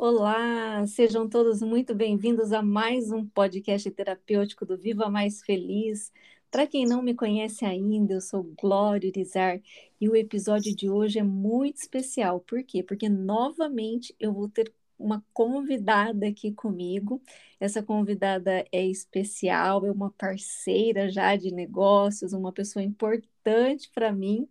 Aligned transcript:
Olá, 0.00 0.86
sejam 0.86 1.28
todos 1.28 1.60
muito 1.60 1.92
bem-vindos 1.92 2.52
a 2.52 2.62
mais 2.62 3.10
um 3.10 3.26
podcast 3.26 3.90
terapêutico 3.90 4.64
do 4.64 4.78
Viva 4.78 5.10
Mais 5.10 5.42
Feliz. 5.42 6.12
Para 6.52 6.68
quem 6.68 6.86
não 6.86 7.02
me 7.02 7.14
conhece 7.14 7.64
ainda, 7.64 8.14
eu 8.14 8.20
sou 8.20 8.44
Glória 8.44 9.08
Irizar 9.08 9.60
e 10.00 10.08
o 10.08 10.14
episódio 10.14 10.74
de 10.74 10.88
hoje 10.88 11.18
é 11.18 11.24
muito 11.24 11.78
especial. 11.78 12.38
Por 12.40 12.62
quê? 12.62 12.80
Porque 12.80 13.08
novamente 13.08 14.14
eu 14.20 14.32
vou 14.32 14.48
ter 14.48 14.72
uma 14.96 15.24
convidada 15.32 16.28
aqui 16.28 16.52
comigo. 16.52 17.20
Essa 17.58 17.82
convidada 17.82 18.64
é 18.70 18.86
especial, 18.86 19.84
é 19.84 19.90
uma 19.90 20.12
parceira 20.12 21.10
já 21.10 21.34
de 21.34 21.50
negócios, 21.52 22.32
uma 22.32 22.52
pessoa 22.52 22.84
importante 22.84 23.90
para 23.92 24.12
mim. 24.12 24.48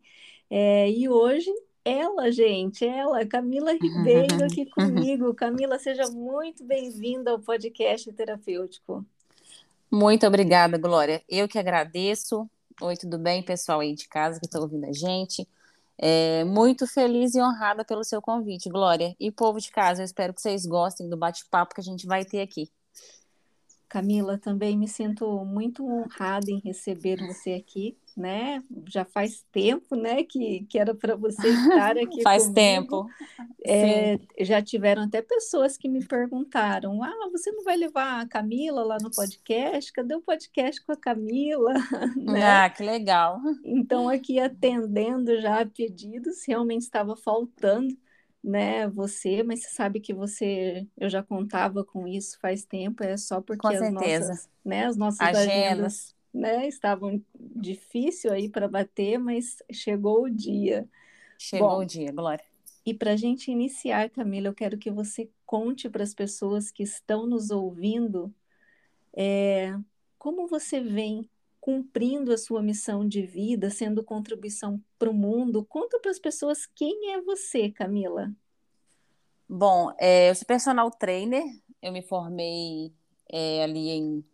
É, 0.49 0.91
e 0.91 1.07
hoje 1.09 1.49
ela, 1.87 2.29
gente, 2.29 2.85
ela, 2.85 3.25
Camila 3.25 3.71
Ribeiro 3.71 4.43
aqui 4.43 4.65
comigo. 4.75 5.33
Camila, 5.33 5.79
seja 5.79 6.03
muito 6.11 6.61
bem-vinda 6.65 7.31
ao 7.31 7.39
podcast 7.39 8.11
terapêutico. 8.11 9.05
Muito 9.89 10.27
obrigada, 10.27 10.77
Glória. 10.77 11.23
Eu 11.29 11.47
que 11.47 11.57
agradeço. 11.57 12.45
Oi, 12.81 12.97
tudo 12.97 13.17
bem, 13.17 13.41
pessoal 13.41 13.79
aí 13.79 13.95
de 13.95 14.05
casa 14.09 14.37
que 14.37 14.47
está 14.47 14.59
ouvindo 14.59 14.85
a 14.85 14.91
gente? 14.91 15.47
É, 15.97 16.43
muito 16.43 16.85
feliz 16.85 17.33
e 17.35 17.41
honrada 17.41 17.85
pelo 17.85 18.03
seu 18.03 18.21
convite, 18.21 18.69
Glória. 18.69 19.15
E 19.17 19.31
povo 19.31 19.57
de 19.57 19.71
casa, 19.71 20.01
eu 20.01 20.05
espero 20.05 20.33
que 20.33 20.41
vocês 20.41 20.65
gostem 20.65 21.07
do 21.07 21.15
bate-papo 21.15 21.73
que 21.73 21.79
a 21.79 21.83
gente 21.83 22.05
vai 22.05 22.25
ter 22.25 22.41
aqui. 22.41 22.69
Camila, 23.87 24.37
também 24.37 24.77
me 24.77 24.87
sinto 24.87 25.45
muito 25.45 25.85
honrada 25.85 26.51
em 26.51 26.59
receber 26.59 27.17
você 27.25 27.53
aqui 27.53 27.97
né? 28.17 28.63
Já 28.87 29.05
faz 29.05 29.45
tempo, 29.51 29.95
né, 29.95 30.23
que, 30.23 30.65
que 30.67 30.79
era 30.79 30.95
para 30.95 31.15
você 31.15 31.47
estar 31.47 31.95
aqui. 31.99 32.23
faz 32.23 32.47
comigo. 32.47 32.55
tempo. 32.55 33.09
É, 33.63 34.19
já 34.39 34.59
tiveram 34.61 35.03
até 35.03 35.21
pessoas 35.21 35.77
que 35.77 35.87
me 35.87 36.03
perguntaram: 36.03 37.03
ah, 37.03 37.29
você 37.31 37.51
não 37.51 37.63
vai 37.63 37.77
levar 37.77 38.21
a 38.21 38.27
Camila 38.27 38.83
lá 38.83 38.97
no 38.99 39.11
podcast? 39.11 39.93
Cadê 39.93 40.15
o 40.15 40.21
podcast 40.21 40.83
com 40.83 40.91
a 40.91 40.97
Camila? 40.97 41.73
né? 42.17 42.43
Ah, 42.43 42.69
que 42.69 42.81
legal. 42.81 43.39
Então, 43.63 44.09
aqui 44.09 44.39
atendendo 44.39 45.39
já 45.39 45.61
a 45.61 45.65
pedidos, 45.65 46.43
realmente 46.47 46.81
estava 46.81 47.15
faltando 47.15 47.95
né, 48.43 48.87
você, 48.87 49.43
mas 49.43 49.63
você 49.63 49.69
sabe 49.69 49.99
que 49.99 50.13
você, 50.13 50.87
eu 50.97 51.09
já 51.09 51.21
contava 51.21 51.83
com 51.83 52.07
isso 52.07 52.39
faz 52.39 52.63
tempo, 52.63 53.03
é 53.03 53.17
só 53.17 53.41
porque 53.41 53.61
com 53.61 53.67
as 53.67 53.79
certeza. 53.79 54.27
nossas, 54.27 54.49
né, 54.63 54.85
as 54.85 54.97
nossas 54.97 55.21
agendas, 55.21 55.47
agendas 55.47 56.17
né? 56.37 56.67
Estavam 56.67 57.21
difícil 57.35 58.31
aí 58.31 58.47
para 58.47 58.67
bater, 58.67 59.17
mas 59.17 59.57
chegou 59.71 60.23
o 60.23 60.29
dia. 60.29 60.87
Chegou 61.37 61.69
Bom, 61.69 61.79
o 61.79 61.85
dia, 61.85 62.11
Glória. 62.11 62.45
E 62.85 62.93
para 62.93 63.11
a 63.11 63.15
gente 63.15 63.51
iniciar, 63.51 64.09
Camila, 64.09 64.47
eu 64.47 64.53
quero 64.53 64.77
que 64.77 64.91
você 64.91 65.29
conte 65.45 65.89
para 65.89 66.03
as 66.03 66.13
pessoas 66.13 66.71
que 66.71 66.83
estão 66.83 67.25
nos 67.25 67.49
ouvindo 67.51 68.33
é, 69.15 69.75
como 70.17 70.47
você 70.47 70.79
vem 70.79 71.29
cumprindo 71.67 72.31
a 72.31 72.37
sua 72.37 72.61
missão 72.61 73.05
de 73.05 73.23
vida, 73.23 73.69
sendo 73.69 74.01
contribuição 74.01 74.81
para 74.97 75.09
o 75.09 75.13
mundo. 75.13 75.65
Conta 75.65 75.99
para 75.99 76.09
as 76.09 76.17
pessoas 76.17 76.65
quem 76.65 77.11
é 77.11 77.21
você, 77.21 77.69
Camila. 77.69 78.31
Bom, 79.49 79.91
é, 79.99 80.29
eu 80.29 80.35
sou 80.35 80.47
personal 80.47 80.89
trainer, 80.89 81.43
eu 81.81 81.91
me 81.91 82.01
formei 82.01 82.93
é, 83.29 83.65
ali 83.65 83.89
em 83.89 84.25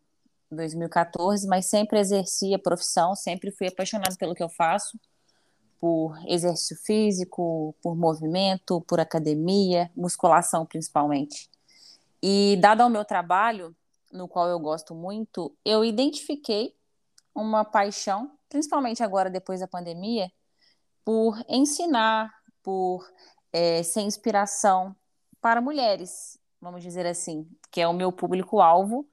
2014, 0.52 1.48
mas 1.48 1.66
sempre 1.66 2.00
exerci 2.00 2.54
a 2.54 2.60
profissão, 2.60 3.16
sempre 3.16 3.50
fui 3.50 3.66
apaixonada 3.66 4.16
pelo 4.16 4.36
que 4.36 4.44
eu 4.44 4.50
faço, 4.50 5.00
por 5.80 6.16
exercício 6.28 6.78
físico, 6.86 7.76
por 7.82 7.96
movimento, 7.96 8.80
por 8.82 9.00
academia, 9.00 9.90
musculação 9.96 10.68
principalmente. 10.68 11.50
E 12.22 12.60
dado 12.62 12.82
ao 12.82 12.92
meu 12.92 13.04
trabalho, 13.04 13.76
no 14.12 14.28
qual 14.28 14.48
eu 14.48 14.60
gosto 14.60 14.94
muito, 14.94 15.52
eu 15.66 15.84
identifiquei 15.84 16.76
uma 17.34 17.66
paixão, 17.66 18.32
principalmente 18.50 19.04
agora 19.04 19.30
depois 19.30 19.60
da 19.60 19.68
pandemia, 19.68 20.32
por 21.04 21.44
ensinar, 21.50 22.32
por 22.62 23.06
é, 23.52 23.84
ser 23.84 24.02
inspiração 24.02 24.96
para 25.42 25.62
mulheres, 25.62 26.40
vamos 26.62 26.82
dizer 26.82 27.06
assim, 27.06 27.48
que 27.72 27.82
é 27.82 27.88
o 27.88 27.94
meu 27.94 28.12
público-alvo 28.12 29.06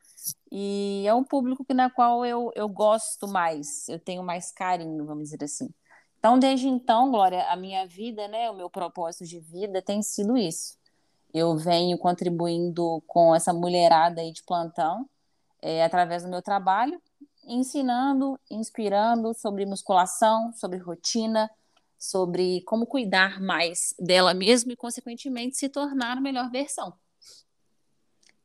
e 0.51 1.05
é 1.07 1.15
um 1.15 1.25
público 1.25 1.65
que, 1.65 1.75
na 1.75 1.91
qual 1.91 2.25
eu, 2.25 2.51
eu 2.55 2.69
gosto 2.69 3.27
mais, 3.27 3.89
eu 3.89 3.99
tenho 3.99 4.23
mais 4.23 4.53
carinho, 4.53 5.05
vamos 5.05 5.25
dizer 5.25 5.45
assim. 5.45 5.69
Então, 6.19 6.39
desde 6.39 6.69
então, 6.69 7.11
Glória, 7.11 7.45
a 7.51 7.57
minha 7.57 7.87
vida, 7.87 8.29
né, 8.29 8.51
o 8.51 8.55
meu 8.55 8.69
propósito 8.69 9.25
de 9.25 9.41
vida 9.41 9.81
tem 9.81 10.03
sido 10.03 10.37
isso. 10.37 10.79
Eu 11.33 11.57
venho 11.57 11.97
contribuindo 11.97 13.03
com 13.07 13.35
essa 13.35 13.53
mulherada 13.53 14.21
aí 14.21 14.33
de 14.33 14.43
plantão, 14.43 15.09
é, 15.63 15.83
através 15.85 16.23
do 16.23 16.29
meu 16.29 16.43
trabalho, 16.43 17.01
ensinando, 17.45 18.39
inspirando 18.51 19.35
sobre 19.35 19.67
musculação, 19.67 20.53
sobre 20.53 20.79
rotina, 20.79 21.51
sobre 21.99 22.63
como 22.63 22.87
cuidar 22.87 23.41
mais 23.41 23.95
dela 23.99 24.33
mesma 24.33 24.73
e, 24.73 24.77
consequentemente, 24.77 25.57
se 25.57 25.69
tornar 25.69 26.19
a 26.19 26.21
melhor 26.21 26.51
versão. 26.51 26.95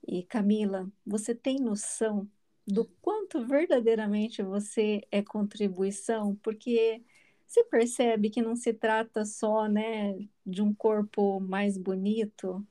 E 0.08 0.24
Camila, 0.24 0.88
você 1.06 1.34
tem 1.34 1.60
noção 1.60 2.30
do 2.68 2.86
quanto 3.02 3.46
verdadeiramente 3.46 4.44
você 4.44 5.02
é 5.12 5.22
contribuição? 5.22 6.36
Porque 6.44 7.02
você 7.48 7.64
percebe 7.64 8.30
que 8.30 8.42
não 8.42 8.56
se 8.56 8.74
trata 8.74 9.24
só, 9.24 9.68
né, 9.68 10.18
de 10.46 10.62
um 10.62 10.74
corpo 10.74 11.40
mais 11.40 11.78
bonito, 11.78 12.66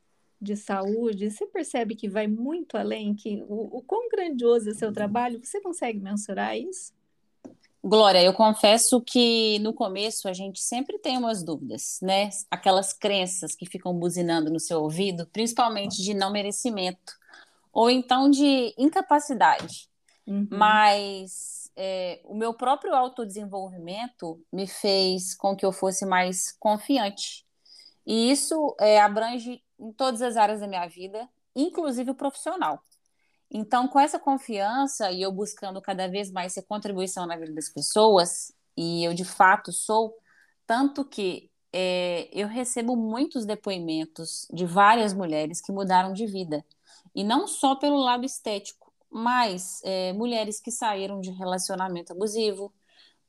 de 0.45 0.57
saúde, 0.57 1.31
você 1.31 1.47
percebe 1.47 1.97
que 1.97 2.09
vai 2.09 2.29
muito 2.29 2.77
além, 2.77 3.15
que 3.15 3.43
o, 3.49 3.79
o 3.79 3.83
quão 3.83 4.09
grandioso 4.09 4.71
é 4.71 4.75
seu 4.75 4.93
trabalho, 4.93 5.41
você 5.43 5.61
consegue 5.61 5.99
mensurar 5.99 6.57
isso? 6.57 6.93
Glória, 7.83 8.23
eu 8.23 8.33
confesso 8.33 9.01
que 9.01 9.59
no 9.59 9.75
começo 9.75 10.29
a 10.29 10.33
gente 10.33 10.61
sempre 10.61 10.99
tem 10.99 11.19
umas 11.19 11.43
dúvidas, 11.43 11.99
né? 12.01 12.31
Aquelas 12.51 12.93
crenças 12.93 13.55
que 13.55 13.67
ficam 13.67 13.93
buzinando 13.93 14.51
no 14.51 14.61
seu 14.61 14.83
ouvido, 14.83 15.27
principalmente 15.27 16.03
de 16.03 16.15
não 16.15 16.31
merecimento 16.31 17.13
ou 17.75 17.91
então 17.91 18.31
de 18.31 18.73
incapacidade. 18.79 19.89
Uhum. 20.27 20.47
Mas 20.51 21.71
é, 21.77 22.21
o 22.25 22.35
meu 22.35 22.55
próprio 22.55 22.95
autodesenvolvimento 22.95 24.41
me 24.53 24.67
fez 24.67 25.35
com 25.35 25.57
que 25.57 25.67
eu 25.67 25.73
fosse 25.73 26.07
mais 26.07 26.53
confiante. 26.53 27.45
E 28.07 28.31
isso 28.31 28.75
é, 28.79 29.01
abrange 29.01 29.63
em 29.79 29.93
todas 29.93 30.23
as 30.23 30.37
áreas 30.37 30.61
da 30.61 30.67
minha 30.67 30.87
vida, 30.87 31.29
inclusive 31.55 32.11
o 32.11 32.15
profissional. 32.15 32.83
Então, 33.51 33.87
com 33.87 34.01
essa 34.01 34.19
confiança 34.19 35.11
e 35.13 35.23
eu 35.23 35.31
buscando 35.31 35.81
cada 35.81 36.09
vez 36.09 36.31
mais 36.31 36.53
ser 36.53 36.63
contribuição 36.63 37.27
na 37.27 37.37
vida 37.37 37.53
das 37.53 37.69
pessoas, 37.69 38.53
e 38.77 39.05
eu 39.05 39.15
de 39.15 39.25
fato 39.25 39.73
sou, 39.73 40.15
tanto 40.67 41.05
que 41.05 41.51
é, 41.73 42.29
eu 42.33 42.49
recebo 42.49 42.97
muitos 42.97 43.45
depoimentos 43.45 44.47
de 44.53 44.65
várias 44.65 45.13
mulheres 45.13 45.61
que 45.61 45.73
mudaram 45.73 46.13
de 46.13 46.27
vida. 46.27 46.65
E 47.15 47.23
não 47.23 47.47
só 47.47 47.77
pelo 47.77 47.99
lado 47.99 48.25
estético, 48.25 48.93
mas 49.11 49.81
é, 49.85 50.13
mulheres 50.13 50.61
que 50.61 50.71
saíram 50.71 51.21
de 51.21 51.31
relacionamento 51.31 52.13
abusivo, 52.13 52.73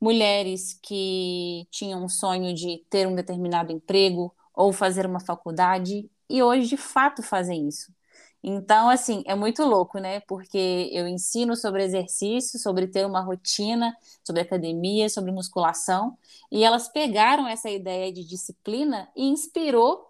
mulheres 0.00 0.78
que 0.82 1.66
tinham 1.70 2.04
um 2.04 2.08
sonho 2.08 2.54
de 2.54 2.84
ter 2.90 3.06
um 3.06 3.14
determinado 3.14 3.72
emprego 3.72 4.34
ou 4.54 4.72
fazer 4.72 5.06
uma 5.06 5.20
faculdade 5.20 6.10
e 6.28 6.42
hoje 6.42 6.68
de 6.68 6.76
fato 6.76 7.22
fazem 7.22 7.68
isso. 7.68 7.94
Então, 8.42 8.88
assim, 8.88 9.24
é 9.26 9.34
muito 9.34 9.64
louco, 9.64 9.98
né? 9.98 10.20
Porque 10.20 10.88
eu 10.92 11.08
ensino 11.08 11.56
sobre 11.56 11.82
exercício, 11.82 12.60
sobre 12.60 12.86
ter 12.86 13.04
uma 13.04 13.20
rotina, 13.20 13.96
sobre 14.24 14.42
academia, 14.42 15.08
sobre 15.08 15.32
musculação, 15.32 16.16
e 16.50 16.62
elas 16.62 16.88
pegaram 16.88 17.48
essa 17.48 17.68
ideia 17.68 18.12
de 18.12 18.24
disciplina 18.24 19.08
e 19.16 19.26
inspirou 19.26 20.08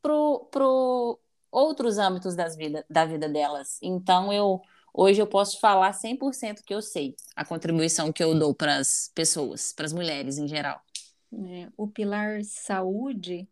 pro, 0.00 0.48
pro, 0.50 1.18
outros 1.54 1.98
âmbitos 1.98 2.34
das 2.34 2.56
vida, 2.56 2.84
da 2.90 3.04
vida 3.04 3.28
delas. 3.28 3.78
Então, 3.80 4.32
eu 4.32 4.60
hoje 4.92 5.20
eu 5.20 5.26
posso 5.26 5.58
falar 5.60 5.92
100% 5.92 6.62
que 6.64 6.72
eu 6.72 6.80
sei 6.80 7.16
a 7.34 7.44
contribuição 7.44 8.12
que 8.12 8.22
eu 8.22 8.38
dou 8.38 8.54
para 8.54 8.76
as 8.76 9.10
pessoas, 9.14 9.72
para 9.72 9.86
as 9.86 9.92
mulheres 9.92 10.38
em 10.38 10.48
geral. 10.48 10.80
É, 11.32 11.68
o 11.76 11.88
pilar 11.88 12.42
saúde, 12.44 13.48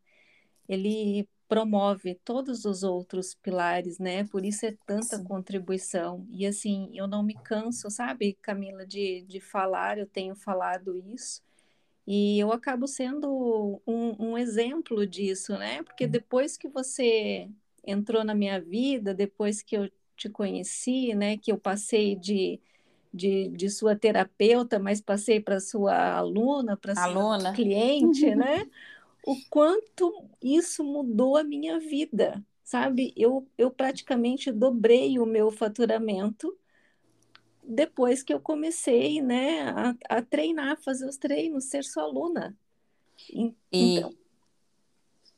ele 0.68 1.28
promove 1.52 2.14
todos 2.24 2.64
os 2.64 2.82
outros 2.82 3.34
pilares, 3.34 3.98
né? 3.98 4.24
Por 4.24 4.42
isso 4.42 4.64
é 4.64 4.74
tanta 4.86 5.18
Sim. 5.18 5.24
contribuição. 5.24 6.26
E 6.30 6.46
assim, 6.46 6.88
eu 6.94 7.06
não 7.06 7.22
me 7.22 7.34
canso, 7.34 7.90
sabe, 7.90 8.38
Camila, 8.40 8.86
de, 8.86 9.20
de 9.28 9.38
falar, 9.38 9.98
eu 9.98 10.06
tenho 10.06 10.34
falado 10.34 10.96
isso. 10.96 11.42
E 12.06 12.38
eu 12.38 12.50
acabo 12.52 12.86
sendo 12.86 13.82
um, 13.86 14.30
um 14.30 14.38
exemplo 14.38 15.06
disso, 15.06 15.52
né? 15.58 15.82
Porque 15.82 16.06
depois 16.06 16.56
que 16.56 16.68
você 16.68 17.50
entrou 17.84 18.24
na 18.24 18.34
minha 18.34 18.58
vida 18.58 19.12
depois 19.12 19.62
que 19.62 19.76
eu 19.76 19.90
te 20.16 20.30
conheci, 20.30 21.14
né? 21.14 21.36
Que 21.36 21.52
eu 21.52 21.58
passei 21.58 22.16
de, 22.16 22.58
de, 23.12 23.48
de 23.48 23.68
sua 23.68 23.94
terapeuta, 23.94 24.78
mas 24.78 25.02
passei 25.02 25.38
para 25.38 25.60
sua 25.60 26.14
aluna, 26.16 26.78
para 26.78 26.94
sua 26.94 27.52
cliente, 27.52 28.34
né? 28.34 28.64
O 29.24 29.36
quanto 29.48 30.28
isso 30.42 30.82
mudou 30.82 31.36
a 31.36 31.44
minha 31.44 31.78
vida, 31.78 32.44
sabe? 32.64 33.12
Eu, 33.16 33.46
eu 33.56 33.70
praticamente 33.70 34.50
dobrei 34.50 35.18
o 35.18 35.26
meu 35.26 35.50
faturamento 35.50 36.56
depois 37.62 38.22
que 38.22 38.34
eu 38.34 38.40
comecei, 38.40 39.22
né, 39.22 39.62
a, 39.62 39.94
a 40.08 40.22
treinar, 40.22 40.82
fazer 40.82 41.06
os 41.06 41.16
treinos, 41.16 41.66
ser 41.66 41.84
sua 41.84 42.02
aluna. 42.02 42.56
Então, 43.32 44.10
e... 44.10 44.18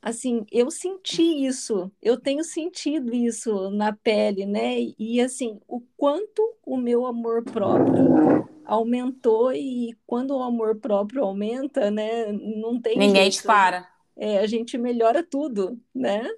assim, 0.01 0.47
eu 0.51 0.71
senti 0.71 1.45
isso, 1.45 1.93
eu 2.01 2.19
tenho 2.19 2.43
sentido 2.43 3.15
isso 3.15 3.71
na 3.71 3.93
pele, 3.93 4.47
né? 4.47 4.77
E 4.99 5.21
assim, 5.21 5.61
o 5.69 5.83
quanto 5.97 6.57
o 6.65 6.79
meu 6.79 7.05
amor 7.05 7.45
próprio 7.45 8.49
aumentou 8.65 9.53
e 9.53 9.97
quando 10.07 10.37
o 10.37 10.43
amor 10.43 10.77
próprio 10.77 11.25
aumenta, 11.25 11.91
né, 11.91 12.33
não 12.33 12.81
tem 12.81 12.99
Ninguém 12.99 13.31
jeito. 13.31 13.43
te 13.43 13.43
para. 13.45 13.89
É, 14.17 14.39
a 14.39 14.47
gente 14.47 14.79
melhora 14.79 15.23
tudo, 15.23 15.81
né? 15.95 16.29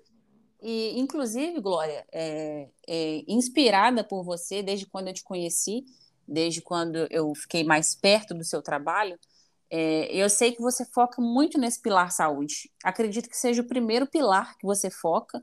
E, 0.62 0.98
inclusive, 0.98 1.60
Glória, 1.60 2.06
é, 2.10 2.68
é, 2.88 3.22
inspirada 3.28 4.02
por 4.02 4.24
você 4.24 4.62
desde 4.62 4.86
quando 4.86 5.08
eu 5.08 5.14
te 5.14 5.22
conheci, 5.22 5.84
desde 6.26 6.62
quando 6.62 7.06
eu 7.10 7.34
fiquei 7.34 7.62
mais 7.62 7.94
perto 7.94 8.34
do 8.34 8.42
seu 8.42 8.62
trabalho, 8.62 9.18
é, 9.70 10.06
eu 10.14 10.28
sei 10.30 10.52
que 10.52 10.62
você 10.62 10.84
foca 10.84 11.20
muito 11.20 11.58
nesse 11.58 11.80
pilar 11.80 12.10
saúde. 12.10 12.70
Acredito 12.82 13.28
que 13.28 13.36
seja 13.36 13.62
o 13.62 13.66
primeiro 13.66 14.06
pilar 14.06 14.56
que 14.58 14.64
você 14.64 14.90
foca. 14.90 15.42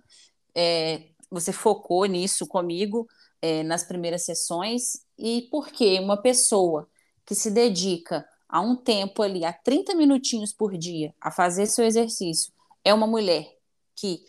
É, 0.56 1.04
você 1.30 1.52
focou 1.52 2.06
nisso 2.06 2.48
comigo 2.48 3.08
é, 3.44 3.62
nas 3.62 3.84
primeiras 3.84 4.24
sessões. 4.24 5.06
E 5.18 5.50
por 5.52 5.68
que 5.68 6.00
uma 6.00 6.16
pessoa 6.16 6.90
que 7.26 7.36
se 7.36 7.52
dedica 7.52 8.26
a 8.48 8.62
um 8.62 8.74
tempo 8.74 9.22
ali, 9.22 9.44
a 9.44 9.52
30 9.52 9.96
minutinhos 9.96 10.54
por 10.54 10.78
dia, 10.78 11.14
a 11.20 11.30
fazer 11.30 11.66
seu 11.66 11.84
exercício, 11.84 12.54
é 12.86 12.94
uma 12.94 13.06
mulher 13.06 13.54
que 13.96 14.24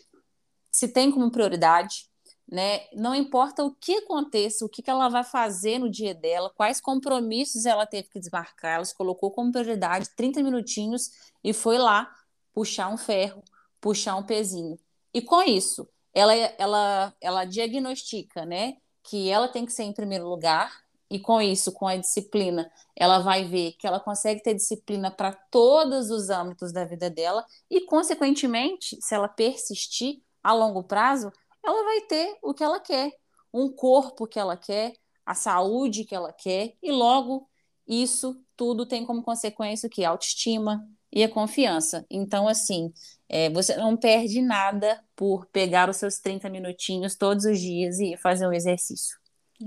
se 0.69 0.89
tem 0.89 1.09
como 1.11 1.31
prioridade, 1.31 2.09
né? 2.51 2.81
Não 2.93 3.15
importa 3.15 3.63
o 3.63 3.73
que 3.73 3.95
aconteça, 3.99 4.65
o 4.65 4.69
que, 4.69 4.83
que 4.83 4.89
ela 4.89 5.07
vai 5.07 5.23
fazer 5.23 5.79
no 5.79 5.89
dia 5.89 6.13
dela, 6.13 6.51
quais 6.53 6.81
compromissos 6.81 7.65
ela 7.65 7.85
teve 7.85 8.09
que 8.09 8.19
desmarcar, 8.19 8.75
ela 8.75 8.85
se 8.85 8.93
colocou 8.93 9.31
como 9.31 9.51
prioridade 9.51 10.09
30 10.17 10.43
minutinhos 10.43 11.09
e 11.41 11.53
foi 11.53 11.77
lá 11.77 12.13
puxar 12.53 12.89
um 12.89 12.97
ferro, 12.97 13.41
puxar 13.79 14.17
um 14.17 14.23
pezinho. 14.23 14.77
E 15.13 15.21
com 15.21 15.41
isso, 15.41 15.87
ela, 16.13 16.33
ela, 16.33 17.15
ela 17.21 17.45
diagnostica, 17.45 18.45
né, 18.45 18.77
que 19.07 19.29
ela 19.29 19.47
tem 19.47 19.65
que 19.65 19.71
ser 19.71 19.83
em 19.83 19.93
primeiro 19.93 20.27
lugar, 20.27 20.71
e 21.09 21.19
com 21.19 21.39
isso, 21.39 21.71
com 21.71 21.87
a 21.87 21.95
disciplina, 21.95 22.69
ela 22.95 23.19
vai 23.19 23.45
ver 23.45 23.73
que 23.73 23.85
ela 23.85 23.99
consegue 23.99 24.41
ter 24.41 24.55
disciplina 24.55 25.11
para 25.11 25.31
todos 25.31 26.09
os 26.09 26.29
âmbitos 26.29 26.73
da 26.73 26.83
vida 26.83 27.09
dela, 27.09 27.45
e, 27.69 27.81
consequentemente, 27.81 28.97
se 28.99 29.13
ela 29.13 29.27
persistir, 29.27 30.21
a 30.43 30.53
longo 30.53 30.83
prazo, 30.83 31.31
ela 31.63 31.83
vai 31.83 32.01
ter 32.01 32.37
o 32.43 32.53
que 32.53 32.63
ela 32.63 32.79
quer, 32.79 33.11
um 33.51 33.67
corpo 33.67 34.27
que 34.27 34.39
ela 34.39 34.55
quer, 34.55 34.93
a 35.25 35.33
saúde 35.33 36.03
que 36.03 36.13
ela 36.13 36.31
quer, 36.31 36.75
e 36.83 36.91
logo 36.91 37.49
isso 37.87 38.39
tudo 38.55 38.85
tem 38.85 39.05
como 39.05 39.23
consequência 39.23 39.87
o 39.87 39.89
que? 39.89 40.03
A 40.03 40.09
autoestima 40.09 40.87
e 41.11 41.23
a 41.23 41.29
confiança. 41.29 42.05
Então, 42.09 42.47
assim, 42.47 42.93
é, 43.27 43.49
você 43.49 43.75
não 43.75 43.97
perde 43.97 44.41
nada 44.41 45.03
por 45.15 45.45
pegar 45.47 45.89
os 45.89 45.97
seus 45.97 46.19
30 46.19 46.49
minutinhos 46.49 47.15
todos 47.15 47.45
os 47.45 47.59
dias 47.59 47.99
e 47.99 48.17
fazer 48.17 48.47
um 48.47 48.53
exercício. 48.53 49.17
É, 49.61 49.65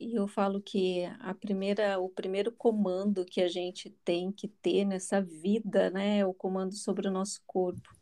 e 0.00 0.14
eu 0.14 0.26
falo 0.26 0.60
que 0.60 1.04
a 1.20 1.32
primeira, 1.32 1.98
o 2.00 2.08
primeiro 2.08 2.50
comando 2.50 3.24
que 3.24 3.40
a 3.40 3.48
gente 3.48 3.90
tem 4.04 4.32
que 4.32 4.48
ter 4.48 4.84
nessa 4.84 5.22
vida, 5.22 5.90
né, 5.90 6.18
é 6.18 6.26
o 6.26 6.34
comando 6.34 6.74
sobre 6.74 7.06
o 7.06 7.10
nosso 7.10 7.40
corpo 7.46 7.98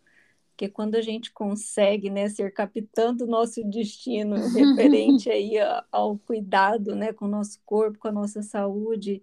porque 0.56 0.70
quando 0.70 0.94
a 0.94 1.02
gente 1.02 1.30
consegue 1.32 2.08
né, 2.08 2.30
ser 2.30 2.50
capitã 2.50 3.14
do 3.14 3.26
nosso 3.26 3.62
destino 3.62 4.36
referente 4.56 5.30
aí 5.30 5.52
ao 5.92 6.18
cuidado 6.18 6.96
né, 6.96 7.12
com 7.12 7.26
o 7.26 7.28
nosso 7.28 7.60
corpo, 7.66 7.98
com 7.98 8.08
a 8.08 8.12
nossa 8.12 8.42
saúde, 8.42 9.22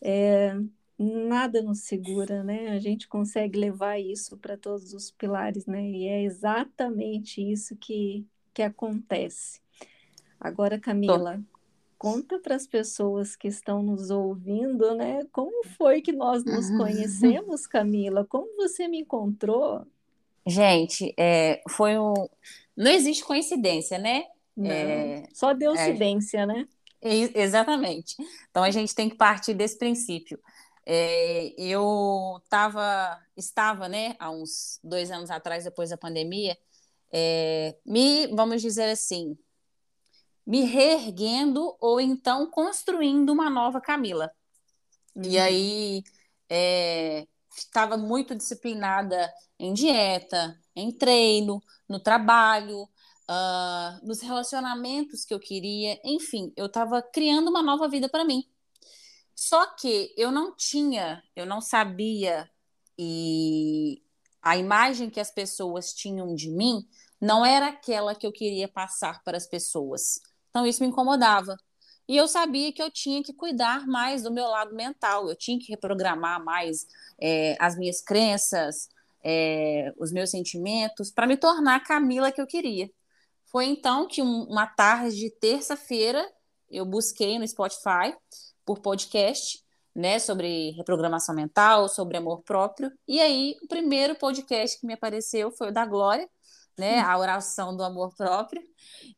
é, 0.00 0.56
nada 0.98 1.62
nos 1.62 1.80
segura, 1.80 2.42
né? 2.42 2.68
A 2.70 2.78
gente 2.78 3.08
consegue 3.08 3.58
levar 3.58 3.98
isso 3.98 4.36
para 4.36 4.56
todos 4.56 4.92
os 4.92 5.10
pilares, 5.10 5.66
né? 5.66 5.82
E 5.82 6.06
é 6.06 6.22
exatamente 6.22 7.40
isso 7.40 7.76
que, 7.76 8.26
que 8.52 8.62
acontece. 8.62 9.60
Agora, 10.40 10.78
Camila, 10.78 11.40
conta 11.96 12.38
para 12.38 12.56
as 12.56 12.66
pessoas 12.66 13.36
que 13.36 13.48
estão 13.48 13.82
nos 13.82 14.10
ouvindo, 14.10 14.94
né? 14.94 15.20
Como 15.30 15.64
foi 15.76 16.02
que 16.02 16.12
nós 16.12 16.44
nos 16.44 16.68
conhecemos, 16.76 17.66
Camila? 17.66 18.24
Como 18.24 18.56
você 18.56 18.88
me 18.88 19.00
encontrou? 19.00 19.86
Gente, 20.46 21.14
é, 21.16 21.62
foi 21.68 21.98
um. 21.98 22.14
Não 22.76 22.90
existe 22.90 23.24
coincidência, 23.24 23.98
né? 23.98 24.24
É, 24.64 25.28
só 25.32 25.54
deucidência, 25.54 26.40
é, 26.40 26.46
né? 26.46 26.68
Exatamente. 27.00 28.16
Então 28.50 28.62
a 28.62 28.70
gente 28.70 28.94
tem 28.94 29.08
que 29.08 29.16
partir 29.16 29.54
desse 29.54 29.78
princípio. 29.78 30.38
É, 30.84 31.54
eu 31.58 32.42
tava, 32.48 33.20
estava, 33.36 33.88
né, 33.88 34.16
há 34.18 34.30
uns 34.30 34.80
dois 34.82 35.10
anos 35.10 35.30
atrás, 35.30 35.64
depois 35.64 35.90
da 35.90 35.96
pandemia, 35.96 36.58
é, 37.12 37.76
me, 37.84 38.26
vamos 38.28 38.60
dizer 38.62 38.90
assim, 38.90 39.38
me 40.46 40.62
reerguendo 40.64 41.76
ou 41.80 42.00
então 42.00 42.50
construindo 42.50 43.30
uma 43.30 43.48
nova 43.48 43.80
Camila. 43.80 44.30
Uhum. 45.14 45.24
E 45.24 45.38
aí 45.38 46.02
é, 46.48 47.26
estava 47.56 47.96
muito 47.96 48.34
disciplinada 48.34 49.32
em 49.58 49.72
dieta, 49.72 50.58
em 50.74 50.90
treino, 50.90 51.62
no 51.88 52.00
trabalho, 52.00 52.82
uh, 52.82 54.06
nos 54.06 54.20
relacionamentos 54.20 55.24
que 55.24 55.34
eu 55.34 55.40
queria, 55.40 56.00
enfim, 56.04 56.52
eu 56.56 56.66
estava 56.66 57.02
criando 57.02 57.48
uma 57.48 57.62
nova 57.62 57.88
vida 57.88 58.08
para 58.08 58.24
mim. 58.24 58.44
Só 59.44 59.66
que 59.74 60.14
eu 60.16 60.30
não 60.30 60.54
tinha, 60.54 61.20
eu 61.34 61.44
não 61.44 61.60
sabia 61.60 62.48
e 62.96 64.00
a 64.40 64.56
imagem 64.56 65.10
que 65.10 65.18
as 65.18 65.32
pessoas 65.32 65.92
tinham 65.92 66.32
de 66.32 66.48
mim 66.48 66.88
não 67.20 67.44
era 67.44 67.66
aquela 67.66 68.14
que 68.14 68.24
eu 68.24 68.30
queria 68.30 68.68
passar 68.68 69.20
para 69.24 69.36
as 69.36 69.44
pessoas. 69.44 70.20
Então 70.48 70.64
isso 70.64 70.80
me 70.80 70.88
incomodava. 70.88 71.56
E 72.06 72.16
eu 72.16 72.28
sabia 72.28 72.72
que 72.72 72.80
eu 72.80 72.88
tinha 72.88 73.20
que 73.20 73.32
cuidar 73.32 73.84
mais 73.84 74.22
do 74.22 74.32
meu 74.32 74.46
lado 74.46 74.76
mental, 74.76 75.28
eu 75.28 75.34
tinha 75.34 75.58
que 75.58 75.72
reprogramar 75.72 76.44
mais 76.44 76.86
é, 77.20 77.56
as 77.58 77.76
minhas 77.76 78.00
crenças, 78.00 78.88
é, 79.24 79.92
os 79.98 80.12
meus 80.12 80.30
sentimentos, 80.30 81.10
para 81.10 81.26
me 81.26 81.36
tornar 81.36 81.74
a 81.74 81.84
Camila 81.84 82.30
que 82.30 82.40
eu 82.40 82.46
queria. 82.46 82.88
Foi 83.46 83.64
então 83.64 84.06
que 84.06 84.22
um, 84.22 84.44
uma 84.44 84.68
tarde 84.68 85.16
de 85.16 85.30
terça-feira 85.30 86.32
eu 86.70 86.86
busquei 86.86 87.40
no 87.40 87.48
Spotify 87.48 88.14
por 88.64 88.80
podcast, 88.80 89.62
né, 89.94 90.18
sobre 90.18 90.70
reprogramação 90.70 91.34
mental, 91.34 91.88
sobre 91.88 92.16
amor 92.16 92.42
próprio. 92.42 92.90
E 93.06 93.20
aí, 93.20 93.56
o 93.62 93.68
primeiro 93.68 94.14
podcast 94.14 94.80
que 94.80 94.86
me 94.86 94.94
apareceu 94.94 95.50
foi 95.50 95.68
o 95.68 95.72
da 95.72 95.84
Glória, 95.84 96.28
né, 96.78 97.00
a 97.00 97.18
oração 97.18 97.76
do 97.76 97.82
amor 97.84 98.14
próprio. 98.16 98.62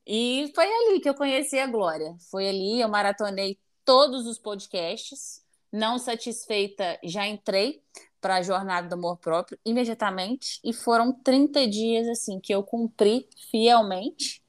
E 0.06 0.50
foi 0.54 0.66
ali 0.66 1.00
que 1.00 1.08
eu 1.08 1.14
conheci 1.14 1.58
a 1.58 1.66
Glória. 1.66 2.16
Foi 2.30 2.48
ali, 2.48 2.80
eu 2.80 2.88
maratonei 2.88 3.58
todos 3.84 4.26
os 4.26 4.38
podcasts. 4.38 5.42
Não 5.70 5.98
satisfeita, 5.98 6.98
já 7.02 7.26
entrei 7.26 7.82
para 8.20 8.36
a 8.36 8.42
jornada 8.42 8.88
do 8.88 8.94
amor 8.94 9.18
próprio 9.18 9.58
imediatamente 9.66 10.58
e 10.64 10.72
foram 10.72 11.12
30 11.12 11.66
dias 11.66 12.08
assim 12.08 12.40
que 12.40 12.54
eu 12.54 12.62
cumpri 12.62 13.28
fielmente, 13.50 14.42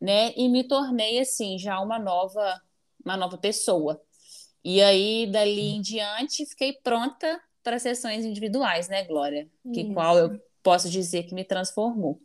né? 0.00 0.34
E 0.36 0.48
me 0.48 0.64
tornei 0.64 1.18
assim 1.18 1.58
já 1.58 1.80
uma 1.80 1.98
nova 1.98 2.60
uma 3.04 3.16
nova 3.16 3.38
pessoa. 3.38 4.00
E 4.64 4.80
aí 4.80 5.26
dali 5.26 5.70
em 5.70 5.80
diante 5.80 6.46
fiquei 6.46 6.72
pronta 6.72 7.40
para 7.62 7.78
sessões 7.78 8.24
individuais, 8.24 8.88
né, 8.88 9.04
Glória? 9.04 9.48
Que 9.72 9.82
Isso. 9.82 9.92
qual 9.92 10.18
eu 10.18 10.40
posso 10.62 10.88
dizer 10.88 11.24
que 11.24 11.34
me 11.34 11.44
transformou. 11.44 12.20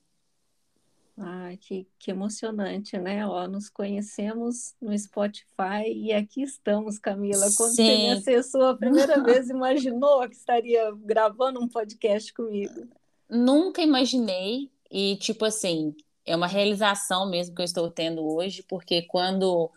Ai, 1.19 1.57
que, 1.57 1.87
que 1.97 2.11
emocionante, 2.11 2.95
né? 2.99 3.25
Ó, 3.25 3.47
nos 3.47 3.69
conhecemos 3.69 4.75
no 4.79 4.95
Spotify 4.97 5.91
e 5.91 6.13
aqui 6.13 6.43
estamos, 6.43 6.99
Camila. 6.99 7.47
Quando 7.57 7.75
Sim. 7.75 7.85
você 7.85 7.97
me 7.97 8.11
acessou 8.11 8.65
a 8.65 8.77
primeira 8.77 9.21
vez, 9.23 9.49
imaginou 9.49 10.27
que 10.29 10.35
estaria 10.35 10.91
gravando 11.03 11.59
um 11.59 11.67
podcast 11.67 12.31
comigo? 12.33 12.87
Nunca 13.27 13.81
imaginei, 13.81 14.69
e 14.91 15.15
tipo 15.15 15.43
assim, 15.43 15.95
é 16.23 16.35
uma 16.35 16.45
realização 16.45 17.27
mesmo 17.27 17.55
que 17.55 17.61
eu 17.61 17.65
estou 17.65 17.89
tendo 17.89 18.23
hoje, 18.23 18.61
porque 18.61 19.01
quando 19.01 19.71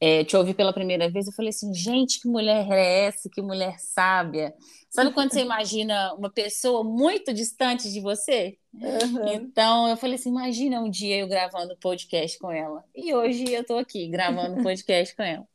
é, 0.00 0.24
te 0.24 0.36
ouvi 0.36 0.54
pela 0.54 0.72
primeira 0.72 1.08
vez, 1.08 1.26
eu 1.26 1.32
falei 1.32 1.50
assim, 1.50 1.72
gente, 1.72 2.20
que 2.20 2.28
mulher 2.28 2.66
é 2.70 3.06
essa? 3.06 3.28
Que 3.30 3.40
mulher 3.40 3.78
sábia. 3.78 4.54
Sabe 4.90 5.12
quando 5.12 5.32
você 5.32 5.40
imagina 5.40 6.14
uma 6.14 6.30
pessoa 6.30 6.84
muito 6.84 7.32
distante 7.32 7.92
de 7.92 8.00
você? 8.00 8.56
Uhum. 8.72 9.32
Então, 9.32 9.88
eu 9.88 9.96
falei 9.96 10.16
assim, 10.16 10.28
imagina 10.30 10.80
um 10.80 10.90
dia 10.90 11.18
eu 11.18 11.28
gravando 11.28 11.76
podcast 11.78 12.38
com 12.38 12.52
ela. 12.52 12.84
E 12.94 13.12
hoje 13.12 13.52
eu 13.52 13.62
estou 13.62 13.78
aqui 13.78 14.08
gravando 14.08 14.62
podcast 14.62 15.16
com 15.16 15.22
ela. 15.22 15.46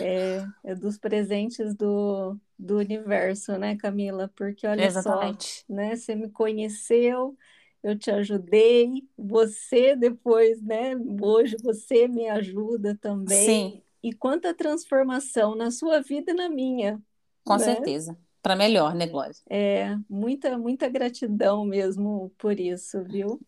É, 0.00 0.44
é, 0.64 0.74
dos 0.74 0.98
presentes 0.98 1.74
do, 1.74 2.36
do 2.58 2.78
universo, 2.78 3.56
né, 3.56 3.76
Camila? 3.76 4.30
Porque 4.36 4.66
olha 4.66 4.84
Exatamente. 4.84 5.64
só, 5.66 5.74
né? 5.74 5.96
Você 5.96 6.14
me 6.14 6.28
conheceu 6.28 7.36
eu 7.82 7.98
te 7.98 8.10
ajudei, 8.10 9.08
você 9.16 9.96
depois, 9.96 10.60
né? 10.62 10.94
Hoje 11.20 11.56
você 11.62 12.06
me 12.06 12.28
ajuda 12.28 12.96
também. 13.00 13.46
Sim. 13.46 13.82
E 14.02 14.12
quanta 14.12 14.54
transformação 14.54 15.54
na 15.54 15.70
sua 15.70 16.00
vida 16.00 16.32
e 16.32 16.34
na 16.34 16.48
minha. 16.48 17.00
Com 17.44 17.54
né? 17.54 17.64
certeza. 17.64 18.16
Para 18.42 18.56
melhor, 18.56 18.94
né, 18.94 19.06
Glória? 19.06 19.34
É, 19.48 19.96
muita, 20.08 20.56
muita 20.56 20.88
gratidão 20.88 21.64
mesmo 21.64 22.32
por 22.38 22.58
isso, 22.58 23.02
viu? 23.04 23.40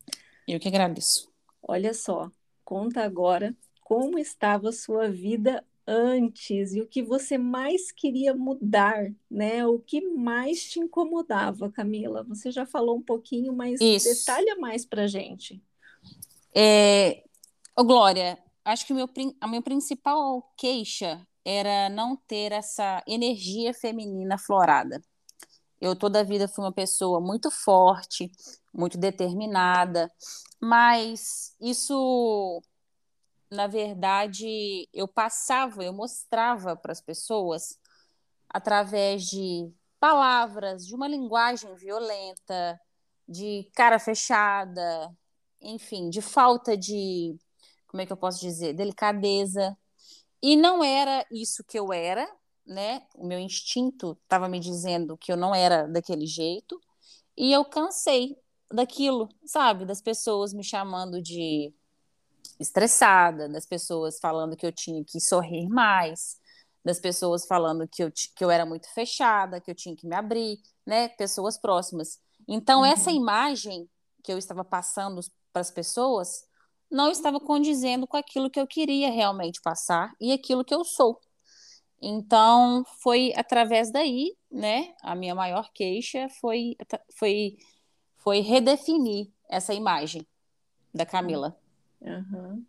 Eu 0.47 0.59
que 0.59 0.67
agradeço. 0.67 1.31
Olha 1.61 1.93
só, 1.93 2.29
conta 2.63 3.03
agora 3.03 3.55
como 3.81 4.19
estava 4.19 4.69
a 4.69 4.73
sua 4.73 5.09
vida 5.09 5.63
antes 5.87 6.73
e 6.73 6.81
o 6.81 6.87
que 6.87 7.01
você 7.01 7.37
mais 7.37 7.91
queria 7.91 8.33
mudar, 8.33 9.11
né? 9.29 9.65
O 9.65 9.79
que 9.79 10.01
mais 10.01 10.63
te 10.63 10.79
incomodava, 10.79 11.71
Camila? 11.71 12.23
Você 12.23 12.51
já 12.51 12.65
falou 12.65 12.97
um 12.97 13.01
pouquinho, 13.01 13.53
mas 13.53 13.81
Isso. 13.81 14.07
detalha 14.07 14.55
mais 14.55 14.85
para 14.85 15.07
gente. 15.07 15.61
É, 16.55 17.23
oh, 17.77 17.83
Glória, 17.83 18.37
acho 18.63 18.85
que 18.85 18.93
meu, 18.93 19.09
a 19.41 19.47
minha 19.47 19.61
principal 19.61 20.53
queixa 20.57 21.25
era 21.45 21.89
não 21.89 22.15
ter 22.15 22.51
essa 22.51 23.03
energia 23.07 23.73
feminina 23.73 24.37
florada. 24.37 25.01
Eu 25.81 25.95
toda 25.95 26.21
a 26.21 26.23
vida 26.23 26.47
fui 26.47 26.63
uma 26.63 26.71
pessoa 26.71 27.19
muito 27.19 27.51
forte, 27.51 28.31
muito 28.73 28.97
determinada, 28.97 30.09
mas 30.61 31.53
isso 31.59 32.61
na 33.53 33.67
verdade, 33.67 34.89
eu 34.93 35.07
passava, 35.07 35.83
eu 35.83 35.93
mostrava 35.93 36.75
para 36.75 36.91
as 36.91 37.01
pessoas 37.01 37.79
através 38.49 39.23
de 39.23 39.71
palavras, 39.99 40.85
de 40.85 40.95
uma 40.95 41.07
linguagem 41.07 41.73
violenta, 41.75 42.79
de 43.27 43.69
cara 43.73 43.99
fechada, 43.99 45.15
enfim, 45.61 46.09
de 46.09 46.21
falta 46.21 46.75
de, 46.75 47.37
como 47.87 48.01
é 48.01 48.05
que 48.05 48.11
eu 48.11 48.17
posso 48.17 48.41
dizer, 48.41 48.73
delicadeza. 48.73 49.77
E 50.41 50.55
não 50.57 50.83
era 50.83 51.25
isso 51.31 51.63
que 51.63 51.79
eu 51.79 51.93
era, 51.93 52.27
né? 52.65 53.05
O 53.15 53.25
meu 53.25 53.39
instinto 53.39 54.17
estava 54.23 54.49
me 54.49 54.59
dizendo 54.59 55.17
que 55.17 55.31
eu 55.31 55.37
não 55.37 55.55
era 55.55 55.87
daquele 55.87 56.25
jeito. 56.25 56.79
E 57.37 57.51
eu 57.53 57.63
cansei 57.65 58.35
daquilo, 58.71 59.29
sabe? 59.45 59.85
Das 59.85 60.01
pessoas 60.01 60.53
me 60.53 60.63
chamando 60.63 61.21
de 61.21 61.73
estressada, 62.59 63.49
das 63.49 63.65
pessoas 63.65 64.19
falando 64.19 64.55
que 64.55 64.65
eu 64.65 64.71
tinha 64.71 65.03
que 65.03 65.19
sorrir 65.19 65.67
mais, 65.67 66.37
das 66.83 66.99
pessoas 66.99 67.45
falando 67.45 67.87
que 67.87 68.03
eu, 68.03 68.11
que 68.11 68.43
eu 68.43 68.51
era 68.51 68.65
muito 68.65 68.87
fechada, 68.93 69.61
que 69.61 69.71
eu 69.71 69.75
tinha 69.75 69.95
que 69.95 70.05
me 70.05 70.15
abrir, 70.15 70.59
né? 70.85 71.09
Pessoas 71.09 71.57
próximas. 71.57 72.19
Então, 72.47 72.79
uhum. 72.79 72.85
essa 72.85 73.11
imagem 73.11 73.89
que 74.23 74.31
eu 74.31 74.37
estava 74.37 74.63
passando 74.63 75.21
para 75.51 75.61
as 75.61 75.71
pessoas 75.71 76.45
não 76.91 77.09
estava 77.09 77.39
condizendo 77.39 78.05
com 78.05 78.17
aquilo 78.17 78.49
que 78.49 78.59
eu 78.59 78.67
queria 78.67 79.09
realmente 79.09 79.61
passar 79.61 80.13
e 80.19 80.31
aquilo 80.31 80.63
que 80.63 80.73
eu 80.75 80.83
sou. 80.83 81.19
Então, 82.01 82.83
foi 83.01 83.31
através 83.35 83.89
daí, 83.91 84.35
né? 84.51 84.93
A 85.01 85.15
minha 85.15 85.33
maior 85.33 85.71
queixa 85.73 86.27
foi, 86.41 86.75
foi, 87.17 87.57
foi 88.17 88.41
redefinir 88.41 89.31
essa 89.49 89.73
imagem 89.73 90.27
da 90.93 91.05
Camila. 91.05 91.57
Uhum. 92.03 92.63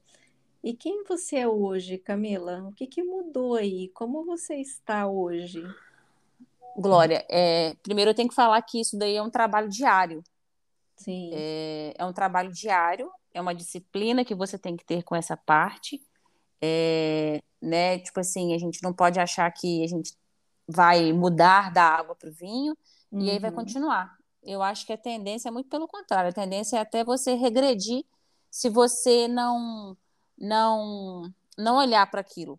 E 0.62 0.72
quem 0.72 1.04
você 1.04 1.36
é 1.36 1.48
hoje, 1.48 1.98
Camila? 1.98 2.62
O 2.68 2.72
que, 2.72 2.86
que 2.86 3.02
mudou 3.02 3.54
aí? 3.56 3.88
Como 3.88 4.24
você 4.24 4.54
está 4.56 5.06
hoje? 5.06 5.62
Glória, 6.76 7.24
é, 7.28 7.74
primeiro 7.82 8.10
eu 8.10 8.14
tenho 8.14 8.28
que 8.28 8.34
falar 8.34 8.60
que 8.62 8.80
isso 8.80 8.98
daí 8.98 9.14
é 9.14 9.22
um 9.22 9.30
trabalho 9.30 9.68
diário. 9.68 10.22
Sim. 10.96 11.30
É, 11.34 11.94
é 11.98 12.04
um 12.04 12.12
trabalho 12.12 12.50
diário, 12.50 13.10
é 13.32 13.40
uma 13.40 13.54
disciplina 13.54 14.24
que 14.24 14.34
você 14.34 14.58
tem 14.58 14.76
que 14.76 14.84
ter 14.84 15.02
com 15.02 15.14
essa 15.14 15.36
parte. 15.36 16.00
É, 16.62 17.42
né? 17.60 17.98
Tipo 17.98 18.20
assim, 18.20 18.54
a 18.54 18.58
gente 18.58 18.82
não 18.82 18.92
pode 18.92 19.20
achar 19.20 19.50
que 19.50 19.84
a 19.84 19.86
gente 19.86 20.14
vai 20.66 21.12
mudar 21.12 21.70
da 21.72 21.84
água 21.84 22.14
para 22.14 22.30
o 22.30 22.32
vinho 22.32 22.76
uhum. 23.12 23.20
e 23.20 23.30
aí 23.30 23.38
vai 23.38 23.50
uhum. 23.50 23.56
continuar. 23.56 24.16
Eu 24.42 24.62
acho 24.62 24.86
que 24.86 24.92
a 24.92 24.98
tendência 24.98 25.48
é 25.48 25.52
muito 25.52 25.68
pelo 25.68 25.86
contrário, 25.86 26.30
a 26.30 26.32
tendência 26.32 26.76
é 26.76 26.80
até 26.80 27.04
você 27.04 27.34
regredir 27.34 28.04
se 28.54 28.70
você 28.70 29.26
não 29.26 29.96
não 30.38 31.28
não 31.58 31.76
olhar 31.76 32.08
para 32.08 32.20
aquilo. 32.20 32.58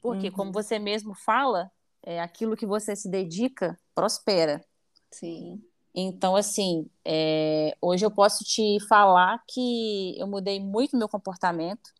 Porque, 0.00 0.28
uhum. 0.28 0.34
como 0.34 0.52
você 0.52 0.78
mesmo 0.78 1.14
fala, 1.16 1.68
é 2.00 2.20
aquilo 2.20 2.56
que 2.56 2.64
você 2.64 2.94
se 2.94 3.08
dedica 3.08 3.76
prospera. 3.92 4.64
Sim. 5.10 5.60
Então, 5.92 6.36
assim, 6.36 6.88
é, 7.04 7.76
hoje 7.80 8.06
eu 8.06 8.10
posso 8.10 8.44
te 8.44 8.78
falar 8.88 9.42
que 9.48 10.16
eu 10.16 10.28
mudei 10.28 10.60
muito 10.60 10.96
meu 10.96 11.08
comportamento 11.08 11.90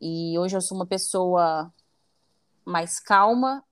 e 0.00 0.36
hoje 0.36 0.56
eu 0.56 0.60
sou 0.60 0.76
uma 0.76 0.86
pessoa 0.86 1.72
mais 2.64 2.98
calma. 2.98 3.64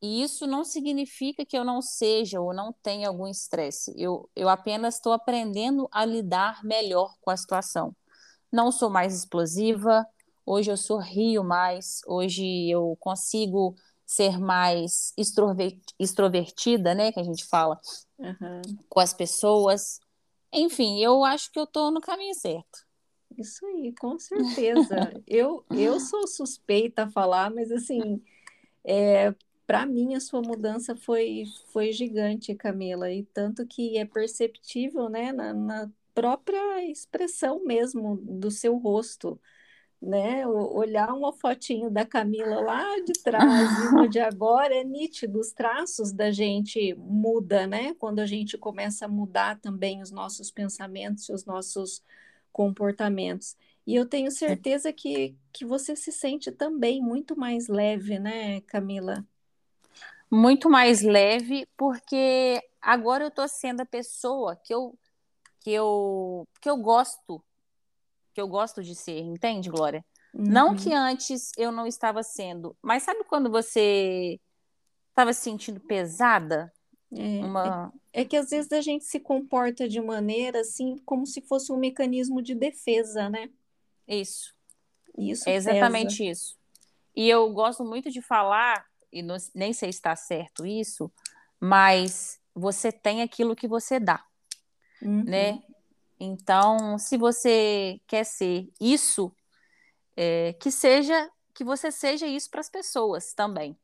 E 0.00 0.20
isso 0.20 0.48
não 0.48 0.64
significa 0.64 1.46
que 1.46 1.56
eu 1.56 1.64
não 1.64 1.80
seja 1.80 2.40
ou 2.40 2.52
não 2.52 2.72
tenha 2.82 3.06
algum 3.06 3.28
estresse. 3.28 3.94
Eu, 3.96 4.28
eu 4.34 4.48
apenas 4.48 4.96
estou 4.96 5.12
aprendendo 5.12 5.88
a 5.92 6.04
lidar 6.04 6.64
melhor 6.64 7.14
com 7.20 7.30
a 7.30 7.36
situação 7.36 7.94
não 8.52 8.70
sou 8.70 8.90
mais 8.90 9.14
explosiva, 9.14 10.06
hoje 10.44 10.70
eu 10.70 10.76
sorrio 10.76 11.42
mais, 11.42 12.00
hoje 12.06 12.68
eu 12.68 12.96
consigo 13.00 13.74
ser 14.04 14.38
mais 14.38 15.14
extrovertida, 15.98 16.94
né, 16.94 17.10
que 17.10 17.18
a 17.18 17.22
gente 17.22 17.46
fala, 17.46 17.80
uhum. 18.18 18.60
com 18.88 19.00
as 19.00 19.14
pessoas. 19.14 19.98
Enfim, 20.52 21.02
eu 21.02 21.24
acho 21.24 21.50
que 21.50 21.58
eu 21.58 21.64
estou 21.64 21.90
no 21.90 22.00
caminho 22.00 22.34
certo. 22.34 22.86
Isso 23.38 23.64
aí, 23.64 23.94
com 23.98 24.18
certeza. 24.18 24.96
eu, 25.26 25.64
eu 25.70 25.98
sou 25.98 26.26
suspeita 26.26 27.04
a 27.04 27.10
falar, 27.10 27.50
mas 27.50 27.72
assim, 27.72 28.22
é, 28.84 29.34
para 29.66 29.86
mim 29.86 30.14
a 30.14 30.20
sua 30.20 30.42
mudança 30.42 30.94
foi, 30.94 31.44
foi 31.72 31.92
gigante, 31.92 32.54
Camila, 32.54 33.10
e 33.10 33.24
tanto 33.24 33.66
que 33.66 33.96
é 33.96 34.04
perceptível, 34.04 35.08
né, 35.08 35.32
na, 35.32 35.54
na 35.54 35.90
própria 36.14 36.84
expressão 36.90 37.64
mesmo 37.64 38.16
do 38.16 38.50
seu 38.50 38.76
rosto, 38.76 39.40
né? 40.00 40.46
Olhar 40.46 41.12
uma 41.14 41.32
fotinho 41.32 41.88
da 41.90 42.04
Camila 42.04 42.60
lá 42.60 42.98
de 43.00 43.12
trás 43.22 43.78
e 43.78 43.88
uma 43.88 44.08
de 44.08 44.18
agora 44.20 44.74
é 44.74 44.82
nítido, 44.82 45.38
os 45.38 45.52
traços 45.52 46.12
da 46.12 46.30
gente 46.30 46.94
muda, 46.94 47.66
né? 47.66 47.94
Quando 47.94 48.18
a 48.18 48.26
gente 48.26 48.58
começa 48.58 49.04
a 49.04 49.08
mudar 49.08 49.60
também 49.60 50.02
os 50.02 50.10
nossos 50.10 50.50
pensamentos 50.50 51.28
e 51.28 51.32
os 51.32 51.44
nossos 51.44 52.02
comportamentos. 52.52 53.56
E 53.86 53.94
eu 53.94 54.06
tenho 54.06 54.30
certeza 54.30 54.92
que, 54.92 55.36
que 55.52 55.64
você 55.64 55.96
se 55.96 56.12
sente 56.12 56.52
também 56.52 57.00
muito 57.00 57.36
mais 57.38 57.68
leve, 57.68 58.18
né, 58.18 58.60
Camila? 58.62 59.26
Muito 60.30 60.70
mais 60.70 61.02
leve, 61.02 61.66
porque 61.76 62.60
agora 62.80 63.24
eu 63.24 63.28
estou 63.28 63.46
sendo 63.48 63.80
a 63.80 63.86
pessoa 63.86 64.56
que 64.56 64.72
eu 64.72 64.96
que 65.62 65.70
eu 65.70 66.46
que 66.60 66.68
eu 66.68 66.76
gosto 66.76 67.42
que 68.34 68.40
eu 68.40 68.48
gosto 68.48 68.82
de 68.82 68.94
ser, 68.94 69.20
entende, 69.20 69.68
Glória? 69.68 70.04
Uhum. 70.34 70.44
Não 70.44 70.74
que 70.74 70.92
antes 70.92 71.52
eu 71.58 71.70
não 71.70 71.86
estava 71.86 72.22
sendo, 72.22 72.74
mas 72.80 73.02
sabe 73.02 73.24
quando 73.24 73.50
você 73.50 74.40
estava 75.10 75.32
se 75.32 75.42
sentindo 75.42 75.80
pesada? 75.80 76.72
É, 77.14 77.44
uma... 77.44 77.92
é, 78.10 78.22
é, 78.22 78.24
que 78.24 78.36
às 78.36 78.48
vezes 78.48 78.72
a 78.72 78.80
gente 78.80 79.04
se 79.04 79.20
comporta 79.20 79.86
de 79.86 80.00
maneira 80.00 80.60
assim, 80.60 80.96
como 81.04 81.26
se 81.26 81.42
fosse 81.42 81.70
um 81.70 81.76
mecanismo 81.76 82.40
de 82.40 82.54
defesa, 82.54 83.28
né? 83.28 83.50
Isso. 84.08 84.54
Isso 85.18 85.48
é 85.48 85.54
exatamente 85.54 86.18
pesa. 86.18 86.30
isso. 86.30 86.58
E 87.14 87.28
eu 87.28 87.52
gosto 87.52 87.84
muito 87.84 88.10
de 88.10 88.22
falar, 88.22 88.86
e 89.12 89.20
não, 89.20 89.36
nem 89.54 89.74
sei 89.74 89.92
se 89.92 89.98
está 89.98 90.16
certo 90.16 90.64
isso, 90.64 91.12
mas 91.60 92.40
você 92.54 92.90
tem 92.90 93.20
aquilo 93.20 93.54
que 93.54 93.68
você 93.68 94.00
dá 94.00 94.24
uhum. 95.02 95.24
né? 95.24 95.62
Então, 96.18 96.98
se 96.98 97.16
você 97.16 98.00
quer 98.06 98.24
ser 98.24 98.68
isso, 98.80 99.34
é, 100.16 100.52
que 100.54 100.70
seja 100.70 101.28
que 101.54 101.64
você 101.64 101.90
seja 101.90 102.26
isso 102.26 102.50
para 102.50 102.60
as 102.60 102.70
pessoas 102.70 103.34
também, 103.34 103.76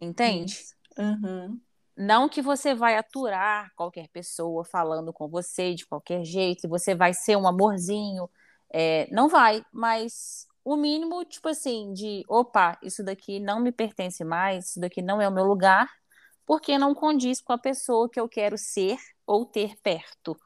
entende? 0.00 0.64
Uhum. 0.96 1.60
Não 1.96 2.28
que 2.28 2.40
você 2.40 2.74
vai 2.74 2.96
aturar 2.96 3.70
qualquer 3.74 4.08
pessoa 4.08 4.64
falando 4.64 5.12
com 5.12 5.28
você 5.28 5.74
de 5.74 5.86
qualquer 5.86 6.24
jeito, 6.24 6.66
e 6.66 6.68
você 6.68 6.94
vai 6.94 7.12
ser 7.12 7.36
um 7.36 7.46
amorzinho, 7.46 8.30
é, 8.72 9.08
não 9.10 9.28
vai, 9.28 9.64
mas 9.72 10.46
o 10.64 10.76
mínimo, 10.76 11.24
tipo 11.24 11.48
assim, 11.48 11.92
de 11.92 12.24
opa, 12.28 12.78
isso 12.82 13.02
daqui 13.04 13.38
não 13.38 13.60
me 13.60 13.72
pertence 13.72 14.24
mais, 14.24 14.70
isso 14.70 14.80
daqui 14.80 15.00
não 15.00 15.20
é 15.20 15.28
o 15.28 15.32
meu 15.32 15.44
lugar, 15.44 15.88
porque 16.46 16.78
não 16.78 16.94
condiz 16.94 17.40
com 17.40 17.52
a 17.52 17.58
pessoa 17.58 18.08
que 18.08 18.18
eu 18.18 18.28
quero 18.28 18.56
ser 18.56 18.96
ou 19.26 19.44
ter 19.44 19.76
perto. 19.82 20.36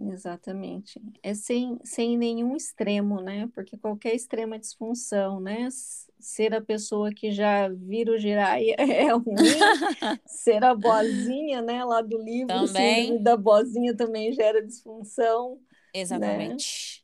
Exatamente. 0.00 1.00
É 1.22 1.34
sem, 1.34 1.78
sem 1.84 2.16
nenhum 2.16 2.56
extremo, 2.56 3.20
né? 3.20 3.48
Porque 3.54 3.76
qualquer 3.76 4.14
extrema 4.14 4.58
disfunção, 4.58 5.38
né? 5.40 5.68
Ser 6.18 6.54
a 6.54 6.62
pessoa 6.62 7.12
que 7.12 7.30
já 7.30 7.68
vira 7.68 8.12
o 8.12 8.18
giraia 8.18 8.74
é 8.78 9.12
ruim, 9.12 9.24
ser 10.26 10.64
a 10.64 10.74
boazinha, 10.74 11.60
né? 11.60 11.84
Lá 11.84 12.00
do 12.00 12.18
livro, 12.18 12.48
também. 12.48 13.22
da 13.22 13.36
boazinha 13.36 13.94
também 13.94 14.32
gera 14.32 14.64
disfunção. 14.64 15.56
Né? 15.94 16.00
Exatamente. 16.00 16.98
Né? 16.98 17.01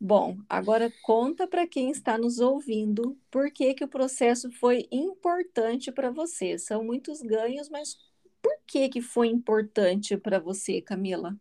Bom, 0.00 0.36
agora 0.48 0.92
conta 1.02 1.46
para 1.46 1.66
quem 1.66 1.90
está 1.90 2.18
nos 2.18 2.38
ouvindo 2.38 3.18
por 3.30 3.50
que, 3.50 3.74
que 3.74 3.84
o 3.84 3.88
processo 3.88 4.50
foi 4.52 4.86
importante 4.90 5.90
para 5.90 6.10
você. 6.10 6.58
São 6.58 6.84
muitos 6.84 7.22
ganhos, 7.22 7.68
mas 7.68 7.96
por 8.42 8.54
que, 8.66 8.88
que 8.88 9.00
foi 9.00 9.28
importante 9.28 10.16
para 10.16 10.38
você, 10.38 10.82
Camila? 10.82 11.34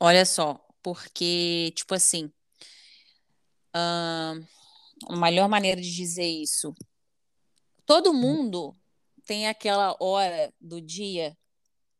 Olha 0.00 0.24
só, 0.24 0.64
porque, 0.82 1.72
tipo 1.74 1.94
assim, 1.94 2.32
a 3.74 4.34
melhor 5.10 5.48
maneira 5.48 5.80
de 5.80 5.94
dizer 5.94 6.26
isso, 6.26 6.74
todo 7.84 8.14
mundo 8.14 8.74
tem 9.26 9.48
aquela 9.48 9.96
hora 10.00 10.52
do 10.60 10.80
dia, 10.80 11.36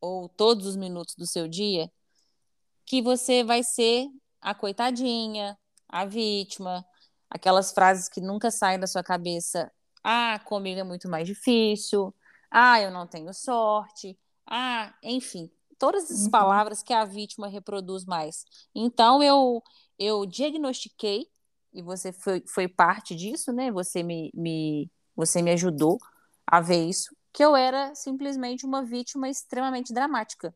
ou 0.00 0.28
todos 0.28 0.66
os 0.66 0.76
minutos 0.76 1.14
do 1.16 1.26
seu 1.26 1.48
dia, 1.48 1.90
que 2.84 3.02
você 3.02 3.42
vai 3.42 3.62
ser 3.62 4.08
a 4.46 4.54
coitadinha, 4.54 5.58
a 5.88 6.04
vítima, 6.04 6.86
aquelas 7.28 7.72
frases 7.72 8.08
que 8.08 8.20
nunca 8.20 8.48
saem 8.48 8.78
da 8.78 8.86
sua 8.86 9.02
cabeça. 9.02 9.72
Ah, 10.04 10.38
comigo 10.44 10.78
é 10.78 10.84
muito 10.84 11.08
mais 11.08 11.26
difícil. 11.26 12.14
Ah, 12.48 12.80
eu 12.80 12.92
não 12.92 13.08
tenho 13.08 13.34
sorte. 13.34 14.16
Ah, 14.48 14.94
enfim, 15.02 15.50
todas 15.76 16.08
as 16.12 16.26
uhum. 16.26 16.30
palavras 16.30 16.80
que 16.80 16.92
a 16.92 17.04
vítima 17.04 17.48
reproduz 17.48 18.04
mais. 18.04 18.44
Então 18.72 19.20
eu 19.20 19.60
eu 19.98 20.24
diagnostiquei 20.24 21.26
e 21.74 21.82
você 21.82 22.12
foi, 22.12 22.44
foi 22.46 22.68
parte 22.68 23.16
disso, 23.16 23.52
né? 23.52 23.72
Você 23.72 24.04
me, 24.04 24.30
me 24.32 24.88
você 25.16 25.42
me 25.42 25.50
ajudou 25.50 25.98
a 26.46 26.60
ver 26.60 26.84
isso, 26.84 27.16
que 27.32 27.44
eu 27.44 27.56
era 27.56 27.96
simplesmente 27.96 28.64
uma 28.64 28.84
vítima 28.84 29.28
extremamente 29.28 29.92
dramática. 29.92 30.54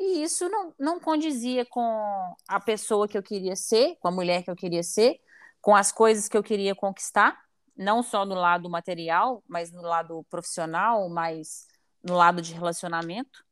E 0.00 0.22
isso 0.22 0.48
não, 0.48 0.74
não 0.78 1.00
condizia 1.00 1.66
com 1.66 2.36
a 2.46 2.60
pessoa 2.60 3.08
que 3.08 3.18
eu 3.18 3.22
queria 3.22 3.56
ser, 3.56 3.96
com 4.00 4.08
a 4.08 4.12
mulher 4.12 4.44
que 4.44 4.50
eu 4.50 4.56
queria 4.56 4.82
ser, 4.82 5.18
com 5.60 5.74
as 5.74 5.90
coisas 5.90 6.28
que 6.28 6.36
eu 6.36 6.42
queria 6.42 6.74
conquistar, 6.74 7.38
não 7.76 8.02
só 8.02 8.24
no 8.24 8.34
lado 8.34 8.70
material, 8.70 9.42
mas 9.48 9.72
no 9.72 9.82
lado 9.82 10.24
profissional, 10.30 11.08
mas 11.08 11.66
no 12.02 12.14
lado 12.14 12.40
de 12.40 12.52
relacionamento. 12.52 13.44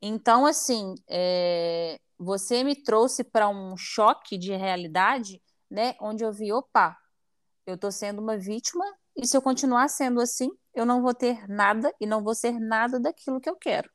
Então, 0.00 0.46
assim, 0.46 0.94
é, 1.08 1.98
você 2.16 2.62
me 2.62 2.76
trouxe 2.76 3.24
para 3.24 3.48
um 3.48 3.76
choque 3.76 4.38
de 4.38 4.54
realidade, 4.54 5.42
né? 5.70 5.94
Onde 6.00 6.24
eu 6.24 6.32
vi, 6.32 6.52
opa, 6.52 6.96
eu 7.66 7.74
estou 7.74 7.90
sendo 7.90 8.20
uma 8.22 8.38
vítima 8.38 8.84
e 9.16 9.26
se 9.26 9.36
eu 9.36 9.42
continuar 9.42 9.88
sendo 9.88 10.20
assim, 10.20 10.50
eu 10.72 10.86
não 10.86 11.02
vou 11.02 11.12
ter 11.12 11.48
nada 11.48 11.92
e 12.00 12.06
não 12.06 12.22
vou 12.22 12.34
ser 12.34 12.58
nada 12.60 13.00
daquilo 13.00 13.40
que 13.40 13.50
eu 13.50 13.56
quero. 13.56 13.90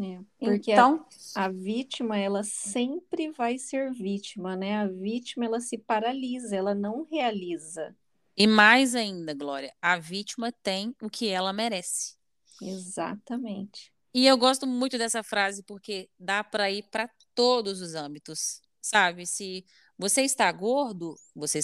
É, 0.00 0.20
porque 0.38 0.72
então, 0.72 1.04
a, 1.34 1.46
a, 1.46 1.48
vítima, 1.48 2.16
ela 2.16 2.44
sempre 2.44 3.30
vai 3.32 3.58
ser 3.58 3.92
vítima, 3.92 4.54
né? 4.54 4.76
A 4.76 4.86
vítima, 4.86 5.44
ela 5.44 5.60
se 5.60 5.76
paralisa, 5.76 6.54
ela 6.54 6.74
não 6.74 7.04
realiza. 7.04 7.96
E 8.36 8.46
mais 8.46 8.94
ainda, 8.94 9.34
Glória, 9.34 9.74
a 9.82 9.98
vítima 9.98 10.52
tem 10.62 10.94
o 11.02 11.10
que 11.10 11.28
ela 11.28 11.52
merece. 11.52 12.16
Exatamente. 12.62 13.92
E 14.14 14.26
eu 14.26 14.38
gosto 14.38 14.66
muito 14.66 14.96
dessa 14.96 15.22
frase 15.22 15.62
porque 15.64 16.08
dá 16.18 16.44
para 16.44 16.70
ir 16.70 16.84
para 16.90 17.10
todos 17.34 17.80
os 17.80 17.94
âmbitos, 17.94 18.60
sabe? 18.80 19.26
Se 19.26 19.64
você 19.98 20.22
está 20.22 20.50
gordo, 20.52 21.16
você 21.34 21.60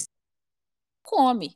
come. 1.02 1.54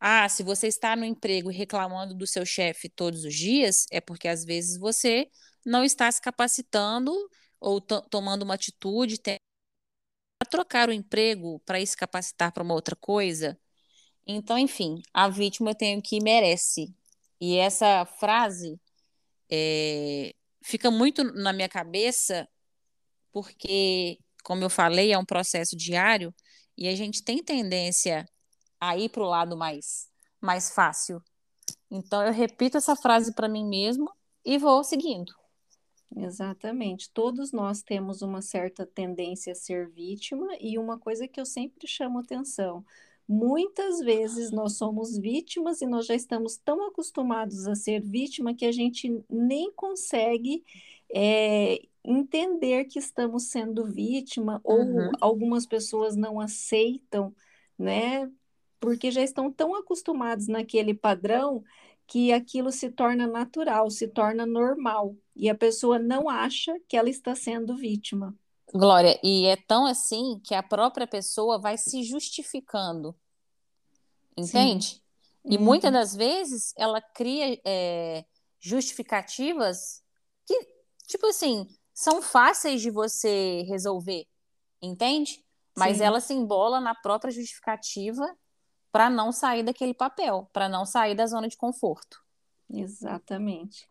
Ah, 0.00 0.28
se 0.28 0.42
você 0.42 0.66
está 0.66 0.96
no 0.96 1.04
emprego 1.04 1.50
reclamando 1.50 2.14
do 2.14 2.26
seu 2.26 2.44
chefe 2.44 2.88
todos 2.88 3.24
os 3.24 3.34
dias, 3.34 3.86
é 3.90 4.00
porque 4.00 4.26
às 4.26 4.44
vezes 4.44 4.78
você 4.78 5.28
não 5.64 5.84
está 5.84 6.10
se 6.10 6.20
capacitando 6.20 7.12
ou 7.60 7.80
tomando 7.80 8.42
uma 8.42 8.54
atitude 8.54 9.20
para 9.20 9.38
trocar 10.48 10.88
o 10.88 10.92
emprego 10.92 11.60
para 11.60 11.84
se 11.84 11.96
capacitar 11.96 12.52
para 12.52 12.62
uma 12.62 12.74
outra 12.74 12.96
coisa. 12.96 13.58
Então, 14.26 14.58
enfim, 14.58 15.02
a 15.12 15.28
vítima 15.28 15.74
tem 15.74 15.98
o 15.98 16.02
que 16.02 16.22
merece. 16.22 16.94
E 17.40 17.56
essa 17.56 18.04
frase 18.04 18.80
é, 19.50 20.34
fica 20.62 20.90
muito 20.90 21.24
na 21.24 21.52
minha 21.52 21.68
cabeça, 21.68 22.48
porque, 23.32 24.18
como 24.44 24.62
eu 24.64 24.70
falei, 24.70 25.12
é 25.12 25.18
um 25.18 25.24
processo 25.24 25.76
diário 25.76 26.34
e 26.76 26.88
a 26.88 26.94
gente 26.94 27.22
tem 27.22 27.42
tendência 27.42 28.26
a 28.80 28.96
ir 28.96 29.10
para 29.10 29.22
o 29.22 29.26
lado 29.28 29.56
mais, 29.56 30.08
mais 30.40 30.70
fácil. 30.70 31.22
Então, 31.90 32.22
eu 32.24 32.32
repito 32.32 32.76
essa 32.76 32.96
frase 32.96 33.34
para 33.34 33.48
mim 33.48 33.66
mesmo 33.66 34.10
e 34.44 34.58
vou 34.58 34.84
seguindo. 34.84 35.39
Exatamente. 36.16 37.10
Todos 37.10 37.52
nós 37.52 37.82
temos 37.82 38.22
uma 38.22 38.42
certa 38.42 38.84
tendência 38.84 39.52
a 39.52 39.56
ser 39.56 39.88
vítima, 39.88 40.48
e 40.60 40.78
uma 40.78 40.98
coisa 40.98 41.28
que 41.28 41.40
eu 41.40 41.46
sempre 41.46 41.86
chamo 41.86 42.18
atenção: 42.18 42.84
Muitas 43.32 44.00
vezes 44.00 44.50
nós 44.50 44.72
somos 44.76 45.16
vítimas 45.16 45.80
e 45.80 45.86
nós 45.86 46.04
já 46.04 46.16
estamos 46.16 46.56
tão 46.56 46.84
acostumados 46.88 47.64
a 47.68 47.76
ser 47.76 48.00
vítima 48.00 48.52
que 48.52 48.66
a 48.66 48.72
gente 48.72 49.22
nem 49.30 49.70
consegue 49.70 50.64
é, 51.14 51.80
entender 52.04 52.86
que 52.86 52.98
estamos 52.98 53.44
sendo 53.44 53.86
vítima, 53.86 54.60
uhum. 54.64 55.06
ou 55.06 55.10
algumas 55.20 55.64
pessoas 55.64 56.16
não 56.16 56.40
aceitam, 56.40 57.32
né? 57.78 58.28
Porque 58.80 59.12
já 59.12 59.22
estão 59.22 59.48
tão 59.48 59.76
acostumados 59.76 60.48
naquele 60.48 60.92
padrão 60.92 61.62
que 62.10 62.32
aquilo 62.32 62.72
se 62.72 62.90
torna 62.90 63.24
natural, 63.24 63.88
se 63.88 64.08
torna 64.08 64.44
normal, 64.44 65.14
e 65.34 65.48
a 65.48 65.54
pessoa 65.54 65.96
não 65.96 66.28
acha 66.28 66.76
que 66.88 66.96
ela 66.96 67.08
está 67.08 67.36
sendo 67.36 67.76
vítima. 67.76 68.36
Glória, 68.74 69.16
e 69.22 69.46
é 69.46 69.54
tão 69.56 69.86
assim 69.86 70.40
que 70.42 70.52
a 70.52 70.62
própria 70.62 71.06
pessoa 71.06 71.56
vai 71.56 71.78
se 71.78 72.02
justificando. 72.02 73.16
Entende? 74.36 74.86
Sim. 74.86 75.00
E 75.44 75.56
uhum. 75.56 75.62
muitas 75.62 75.92
das 75.92 76.16
vezes 76.16 76.74
ela 76.76 77.00
cria 77.00 77.60
é, 77.64 78.24
justificativas 78.58 80.02
que, 80.44 80.66
tipo 81.06 81.28
assim, 81.28 81.64
são 81.94 82.20
fáceis 82.20 82.82
de 82.82 82.90
você 82.90 83.62
resolver, 83.68 84.26
entende? 84.82 85.44
Mas 85.78 85.98
Sim. 85.98 86.04
ela 86.04 86.20
se 86.20 86.34
embola 86.34 86.80
na 86.80 86.94
própria 86.94 87.30
justificativa 87.30 88.26
para 88.92 89.08
não 89.08 89.32
sair 89.32 89.62
daquele 89.62 89.94
papel, 89.94 90.48
para 90.52 90.68
não 90.68 90.84
sair 90.84 91.14
da 91.14 91.26
zona 91.26 91.48
de 91.48 91.56
conforto. 91.56 92.22
Exatamente. 92.68 93.88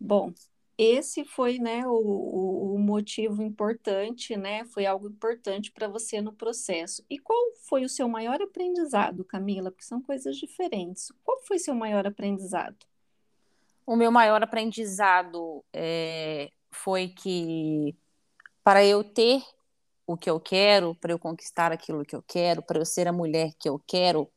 Bom, 0.00 0.32
esse 0.76 1.24
foi 1.24 1.58
né, 1.58 1.84
o, 1.86 2.74
o 2.74 2.78
motivo 2.78 3.42
importante, 3.42 4.36
né? 4.36 4.64
Foi 4.66 4.86
algo 4.86 5.08
importante 5.08 5.72
para 5.72 5.88
você 5.88 6.20
no 6.20 6.32
processo. 6.32 7.04
E 7.10 7.18
qual 7.18 7.36
foi 7.68 7.84
o 7.84 7.88
seu 7.88 8.08
maior 8.08 8.40
aprendizado, 8.40 9.24
Camila? 9.24 9.72
Porque 9.72 9.84
são 9.84 10.00
coisas 10.00 10.36
diferentes. 10.36 11.10
Qual 11.24 11.42
foi 11.42 11.58
seu 11.58 11.74
maior 11.74 12.06
aprendizado? 12.06 12.86
O 13.84 13.96
meu 13.96 14.12
maior 14.12 14.42
aprendizado 14.42 15.64
é, 15.72 16.52
foi 16.70 17.08
que 17.08 17.96
para 18.62 18.84
eu 18.84 19.02
ter 19.02 19.42
o 20.08 20.16
que 20.16 20.30
eu 20.30 20.40
quero, 20.40 20.94
para 20.96 21.12
eu 21.12 21.18
conquistar 21.18 21.70
aquilo 21.70 22.04
que 22.04 22.16
eu 22.16 22.22
quero, 22.22 22.62
para 22.62 22.78
eu 22.78 22.84
ser 22.84 23.06
a 23.06 23.12
mulher 23.12 23.52
que 23.60 23.68
eu 23.68 23.78
quero, 23.86 24.28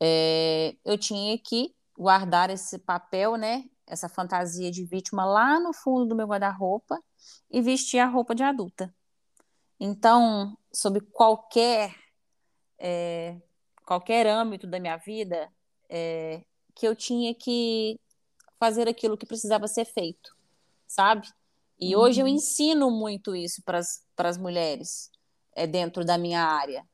é, 0.00 0.74
eu 0.84 0.98
tinha 0.98 1.38
que 1.38 1.74
guardar 1.96 2.50
esse 2.50 2.78
papel, 2.78 3.36
né? 3.36 3.64
essa 3.86 4.08
fantasia 4.08 4.70
de 4.70 4.84
vítima 4.84 5.24
lá 5.24 5.60
no 5.60 5.72
fundo 5.72 6.06
do 6.06 6.16
meu 6.16 6.26
guarda-roupa 6.26 6.98
e 7.50 7.60
vestir 7.62 7.98
a 8.00 8.06
roupa 8.06 8.34
de 8.34 8.42
adulta. 8.42 8.92
Então, 9.78 10.56
sobre 10.72 11.00
qualquer 11.00 11.94
é, 12.78 13.40
qualquer 13.84 14.26
âmbito 14.26 14.66
da 14.66 14.80
minha 14.80 14.96
vida, 14.96 15.48
é, 15.88 16.42
que 16.74 16.86
eu 16.86 16.96
tinha 16.96 17.34
que 17.34 17.98
fazer 18.58 18.88
aquilo 18.88 19.16
que 19.16 19.26
precisava 19.26 19.68
ser 19.68 19.84
feito, 19.84 20.36
sabe? 20.86 21.28
E 21.78 21.94
uhum. 21.94 22.02
hoje 22.02 22.20
eu 22.20 22.28
ensino 22.28 22.90
muito 22.90 23.34
isso 23.34 23.62
para 23.64 23.78
as 24.28 24.38
mulheres 24.38 25.10
é, 25.54 25.66
dentro 25.66 26.04
da 26.04 26.16
minha 26.16 26.42
área. 26.42 26.84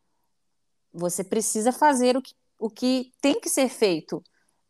Você 0.92 1.24
precisa 1.24 1.72
fazer 1.72 2.16
o 2.16 2.22
que, 2.22 2.34
o 2.58 2.68
que 2.68 3.12
tem 3.20 3.40
que 3.40 3.48
ser 3.48 3.68
feito 3.68 4.22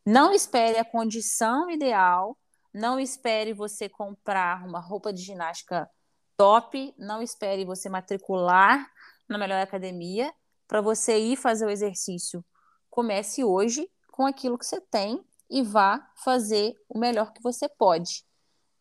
não 0.04 0.32
espere 0.32 0.78
a 0.78 0.84
condição 0.84 1.70
ideal, 1.70 2.36
não 2.74 2.98
espere 2.98 3.52
você 3.52 3.88
comprar 3.88 4.66
uma 4.66 4.80
roupa 4.80 5.12
de 5.12 5.22
ginástica 5.22 5.88
top, 6.36 6.92
não 6.98 7.22
espere 7.22 7.64
você 7.64 7.88
matricular 7.88 8.90
na 9.28 9.38
melhor 9.38 9.62
academia 9.62 10.32
para 10.66 10.80
você 10.80 11.18
ir 11.18 11.36
fazer 11.36 11.66
o 11.66 11.70
exercício. 11.70 12.44
Comece 12.90 13.44
hoje 13.44 13.88
com 14.10 14.26
aquilo 14.26 14.58
que 14.58 14.66
você 14.66 14.80
tem 14.80 15.24
e 15.48 15.62
vá 15.62 16.04
fazer 16.16 16.74
o 16.88 16.98
melhor 16.98 17.32
que 17.32 17.40
você 17.40 17.68
pode. 17.68 18.24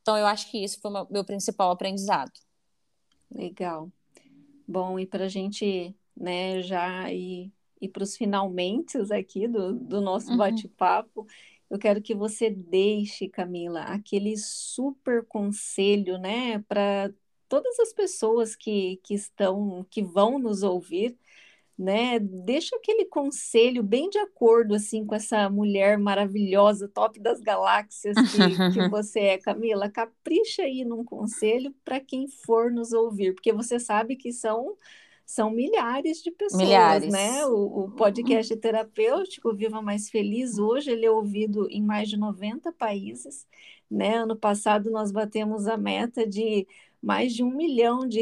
Então, 0.02 0.18
eu 0.18 0.26
acho 0.26 0.50
que 0.50 0.64
isso 0.64 0.80
foi 0.82 0.92
o 0.92 1.08
meu 1.10 1.24
principal 1.24 1.72
aprendizado. 1.72 2.32
Legal. 3.30 3.92
Bom, 4.68 5.00
e 5.00 5.06
para 5.06 5.26
a 5.26 5.30
gente 5.30 5.96
né, 6.16 6.62
já 6.62 7.12
ir, 7.12 7.52
ir 7.80 7.90
para 7.90 8.04
os 8.04 8.18
finalmente 8.18 8.98
aqui 9.12 9.48
do, 9.48 9.74
do 9.74 10.02
nosso 10.02 10.32
uhum. 10.32 10.38
bate-papo, 10.38 11.28
eu 11.70 11.80
quero 11.80 12.02
que 12.02 12.14
você 12.14 12.50
deixe, 12.50 13.30
Camila, 13.30 13.82
aquele 13.84 14.36
super 14.38 15.26
conselho, 15.26 16.18
né, 16.18 16.60
para 16.68 17.12
todas 17.48 17.80
as 17.80 17.94
pessoas 17.94 18.56
que, 18.56 19.00
que 19.04 19.14
estão, 19.14 19.86
que 19.90 20.02
vão 20.02 20.38
nos 20.38 20.64
ouvir, 20.64 21.18
né? 21.82 22.20
Deixa 22.20 22.76
aquele 22.76 23.06
conselho 23.06 23.82
bem 23.82 24.08
de 24.08 24.20
acordo 24.20 24.76
assim 24.76 25.04
com 25.04 25.16
essa 25.16 25.50
mulher 25.50 25.98
maravilhosa, 25.98 26.88
top 26.88 27.20
das 27.20 27.42
galáxias 27.42 28.16
que, 28.16 28.74
que 28.74 28.88
você 28.88 29.20
é, 29.22 29.38
Camila. 29.40 29.90
Capricha 29.90 30.62
aí 30.62 30.86
num 30.86 31.04
conselho 31.04 31.74
para 31.84 32.00
quem 32.00 32.28
for 32.28 32.72
nos 32.72 32.94
ouvir, 32.94 33.34
porque 33.34 33.52
você 33.52 33.80
sabe 33.80 34.16
que 34.16 34.32
são 34.32 34.78
são 35.26 35.50
milhares 35.50 36.22
de 36.22 36.30
pessoas, 36.30 36.62
milhares. 36.62 37.12
né? 37.12 37.46
O, 37.46 37.86
o 37.86 37.92
podcast 37.92 38.54
terapêutico 38.58 39.56
Viva 39.56 39.82
Mais 39.82 40.10
Feliz 40.10 40.60
hoje 40.60 40.92
ele 40.92 41.06
é 41.06 41.12
ouvido 41.12 41.68
em 41.70 41.82
mais 41.82 42.10
de 42.10 42.18
90 42.18 42.72
países, 42.74 43.48
né? 43.90 44.18
Ano 44.18 44.36
passado 44.36 44.92
nós 44.92 45.12
batemos 45.12 45.68
a 45.68 45.78
meta 45.78 46.28
de 46.28 46.68
mais 47.02 47.34
de 47.34 47.44
um 47.44 47.50
milhão 47.50 48.08
de, 48.08 48.22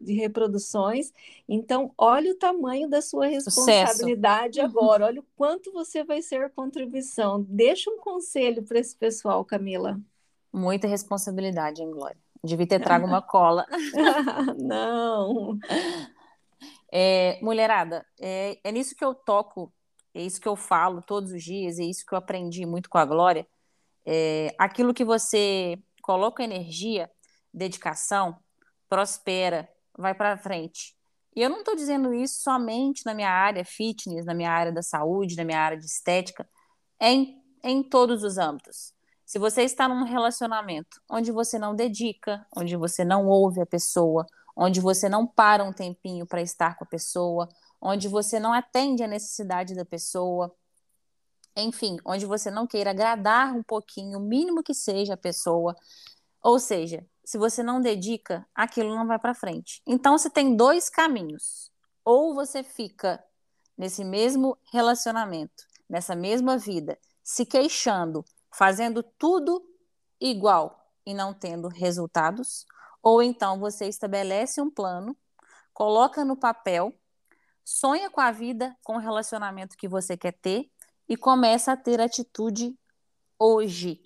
de 0.00 0.12
reproduções. 0.12 1.12
Então, 1.48 1.92
olha 1.98 2.32
o 2.32 2.36
tamanho 2.36 2.88
da 2.88 3.02
sua 3.02 3.26
responsabilidade 3.26 4.60
Sucesso. 4.60 4.78
agora, 4.78 5.06
olha 5.06 5.20
o 5.20 5.26
quanto 5.36 5.72
você 5.72 6.04
vai 6.04 6.22
ser 6.22 6.50
contribuição. 6.50 7.44
Deixa 7.48 7.90
um 7.90 7.98
conselho 7.98 8.62
para 8.62 8.78
esse 8.78 8.96
pessoal, 8.96 9.44
Camila. 9.44 10.00
Muita 10.52 10.86
responsabilidade, 10.86 11.82
hein, 11.82 11.90
Glória? 11.90 12.16
Devia 12.42 12.66
ter 12.66 12.80
trago 12.80 13.06
uma 13.06 13.20
cola. 13.22 13.66
Não. 14.58 15.58
É, 16.92 17.38
mulherada, 17.40 18.04
é, 18.20 18.58
é 18.64 18.72
nisso 18.72 18.96
que 18.96 19.04
eu 19.04 19.14
toco, 19.14 19.72
é 20.12 20.22
isso 20.22 20.40
que 20.40 20.48
eu 20.48 20.56
falo 20.56 21.00
todos 21.00 21.30
os 21.30 21.42
dias, 21.42 21.78
é 21.78 21.84
isso 21.84 22.04
que 22.04 22.12
eu 22.12 22.18
aprendi 22.18 22.66
muito 22.66 22.90
com 22.90 22.98
a 22.98 23.04
Glória. 23.04 23.46
É, 24.04 24.52
aquilo 24.58 24.92
que 24.92 25.04
você 25.04 25.78
coloca 26.02 26.42
energia, 26.42 27.08
dedicação, 27.52 28.36
prospera, 28.88 29.68
vai 29.96 30.14
para 30.14 30.38
frente. 30.38 30.96
E 31.34 31.42
eu 31.42 31.48
não 31.48 31.60
estou 31.60 31.76
dizendo 31.76 32.12
isso 32.12 32.40
somente 32.42 33.06
na 33.06 33.14
minha 33.14 33.30
área 33.30 33.64
fitness, 33.64 34.24
na 34.24 34.34
minha 34.34 34.50
área 34.50 34.72
da 34.72 34.82
saúde, 34.82 35.36
na 35.36 35.44
minha 35.44 35.60
área 35.60 35.78
de 35.78 35.86
estética, 35.86 36.48
é 36.98 37.12
em, 37.12 37.42
em 37.62 37.82
todos 37.82 38.24
os 38.24 38.36
âmbitos. 38.36 38.92
Se 39.24 39.38
você 39.38 39.62
está 39.62 39.88
num 39.88 40.02
relacionamento 40.02 41.00
onde 41.08 41.30
você 41.30 41.56
não 41.58 41.74
dedica, 41.74 42.44
onde 42.56 42.76
você 42.76 43.04
não 43.04 43.28
ouve 43.28 43.60
a 43.60 43.66
pessoa, 43.66 44.26
onde 44.56 44.80
você 44.80 45.08
não 45.08 45.24
para 45.26 45.62
um 45.62 45.72
tempinho 45.72 46.26
para 46.26 46.42
estar 46.42 46.76
com 46.76 46.84
a 46.84 46.88
pessoa, 46.88 47.48
onde 47.80 48.08
você 48.08 48.40
não 48.40 48.52
atende 48.52 49.04
a 49.04 49.06
necessidade 49.06 49.74
da 49.74 49.84
pessoa, 49.84 50.52
enfim, 51.56 51.96
onde 52.04 52.26
você 52.26 52.50
não 52.50 52.66
queira 52.66 52.90
agradar 52.90 53.54
um 53.54 53.62
pouquinho, 53.62 54.18
o 54.18 54.22
mínimo 54.22 54.62
que 54.62 54.74
seja 54.74 55.14
a 55.14 55.16
pessoa, 55.16 55.76
ou 56.42 56.58
seja, 56.58 57.06
se 57.24 57.38
você 57.38 57.62
não 57.62 57.80
dedica, 57.80 58.46
aquilo 58.54 58.94
não 58.94 59.06
vai 59.06 59.18
para 59.18 59.34
frente. 59.34 59.82
Então 59.86 60.16
você 60.16 60.30
tem 60.30 60.56
dois 60.56 60.88
caminhos. 60.88 61.70
Ou 62.04 62.34
você 62.34 62.62
fica 62.62 63.22
nesse 63.76 64.04
mesmo 64.04 64.58
relacionamento, 64.72 65.64
nessa 65.88 66.14
mesma 66.14 66.58
vida, 66.58 66.98
se 67.22 67.46
queixando, 67.46 68.24
fazendo 68.52 69.02
tudo 69.02 69.64
igual 70.20 70.92
e 71.06 71.14
não 71.14 71.32
tendo 71.32 71.68
resultados, 71.68 72.66
ou 73.02 73.22
então 73.22 73.58
você 73.58 73.86
estabelece 73.86 74.60
um 74.60 74.70
plano, 74.70 75.16
coloca 75.72 76.24
no 76.24 76.36
papel, 76.36 76.94
sonha 77.64 78.10
com 78.10 78.20
a 78.20 78.30
vida, 78.30 78.76
com 78.84 78.96
o 78.96 79.00
relacionamento 79.00 79.76
que 79.76 79.88
você 79.88 80.16
quer 80.16 80.32
ter 80.32 80.70
e 81.08 81.16
começa 81.16 81.72
a 81.72 81.76
ter 81.76 82.00
atitude 82.00 82.78
hoje. 83.38 84.02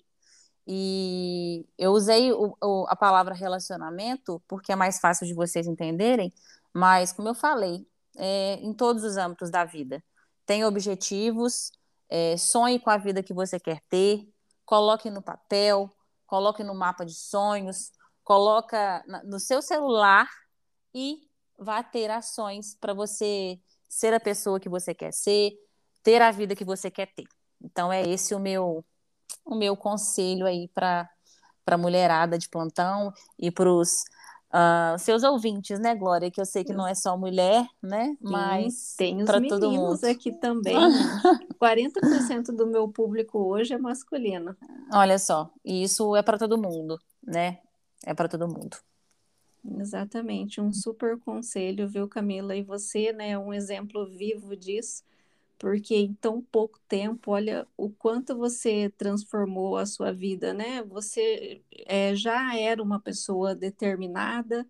E 0.67 1.65
eu 1.77 1.91
usei 1.91 2.31
o, 2.31 2.55
o, 2.61 2.85
a 2.89 2.95
palavra 2.95 3.33
relacionamento 3.33 4.41
porque 4.47 4.71
é 4.71 4.75
mais 4.75 4.99
fácil 4.99 5.27
de 5.27 5.33
vocês 5.33 5.67
entenderem, 5.67 6.33
mas 6.73 7.13
como 7.13 7.27
eu 7.27 7.35
falei, 7.35 7.87
é, 8.15 8.55
em 8.55 8.73
todos 8.73 9.03
os 9.03 9.17
âmbitos 9.17 9.51
da 9.51 9.63
vida. 9.63 10.03
Tem 10.45 10.65
objetivos, 10.65 11.71
é, 12.09 12.37
sonhe 12.37 12.79
com 12.79 12.89
a 12.89 12.97
vida 12.97 13.21
que 13.21 13.33
você 13.33 13.59
quer 13.59 13.81
ter, 13.89 14.27
coloque 14.65 15.09
no 15.09 15.21
papel, 15.21 15.89
coloque 16.25 16.63
no 16.63 16.73
mapa 16.73 17.05
de 17.05 17.13
sonhos, 17.13 17.91
coloca 18.23 19.03
no 19.23 19.39
seu 19.39 19.61
celular 19.61 20.27
e 20.93 21.21
vá 21.57 21.83
ter 21.83 22.09
ações 22.09 22.75
para 22.75 22.93
você 22.93 23.59
ser 23.87 24.13
a 24.13 24.19
pessoa 24.19 24.59
que 24.59 24.67
você 24.67 24.93
quer 24.93 25.13
ser, 25.13 25.53
ter 26.03 26.21
a 26.21 26.31
vida 26.31 26.55
que 26.55 26.65
você 26.65 26.89
quer 26.89 27.13
ter. 27.13 27.25
Então 27.61 27.91
é 27.91 28.01
esse 28.07 28.33
o 28.33 28.39
meu 28.39 28.83
o 29.45 29.55
meu 29.55 29.77
conselho 29.77 30.45
aí 30.45 30.67
para 30.67 31.09
para 31.65 31.79
mulherada 31.79 32.37
de 32.37 32.47
plantão 32.47 33.11
e 33.39 33.49
para 33.49 33.67
os 33.67 34.03
uh, 34.53 34.99
seus 34.99 35.23
ouvintes, 35.23 35.79
né, 35.79 35.95
Glória? 35.95 36.29
Que 36.29 36.39
eu 36.39 36.45
sei 36.45 36.63
que 36.63 36.73
não 36.73 36.87
é 36.87 36.93
só 36.93 37.17
mulher, 37.17 37.65
né? 37.81 38.15
Mas 38.21 38.93
tem 38.95 39.23
os 39.23 39.29
meninos 39.29 40.03
aqui 40.03 40.31
também. 40.31 40.75
40% 41.59 42.55
do 42.55 42.67
meu 42.67 42.87
público 42.87 43.39
hoje 43.39 43.73
é 43.73 43.77
masculino. 43.79 44.55
Olha 44.93 45.17
só, 45.17 45.49
e 45.65 45.83
isso 45.83 46.15
é 46.15 46.21
para 46.21 46.37
todo 46.37 46.55
mundo, 46.55 46.99
né? 47.25 47.57
É 48.05 48.13
para 48.13 48.29
todo 48.29 48.47
mundo. 48.47 48.77
Exatamente, 49.79 50.61
um 50.61 50.71
super 50.71 51.17
conselho, 51.17 51.87
viu, 51.87 52.07
Camila? 52.07 52.55
E 52.55 52.61
você, 52.61 53.11
né, 53.11 53.31
é 53.31 53.39
um 53.39 53.51
exemplo 53.51 54.05
vivo 54.05 54.55
disso 54.55 55.01
porque 55.57 55.95
em 55.95 56.13
tão 56.13 56.41
pouco 56.41 56.79
tempo, 56.87 57.31
olha 57.31 57.67
o 57.77 57.89
quanto 57.89 58.37
você 58.37 58.91
transformou 58.97 59.77
a 59.77 59.85
sua 59.85 60.11
vida, 60.11 60.53
né? 60.53 60.83
Você 60.83 61.61
é, 61.85 62.15
já 62.15 62.57
era 62.57 62.81
uma 62.81 62.99
pessoa 62.99 63.55
determinada, 63.55 64.67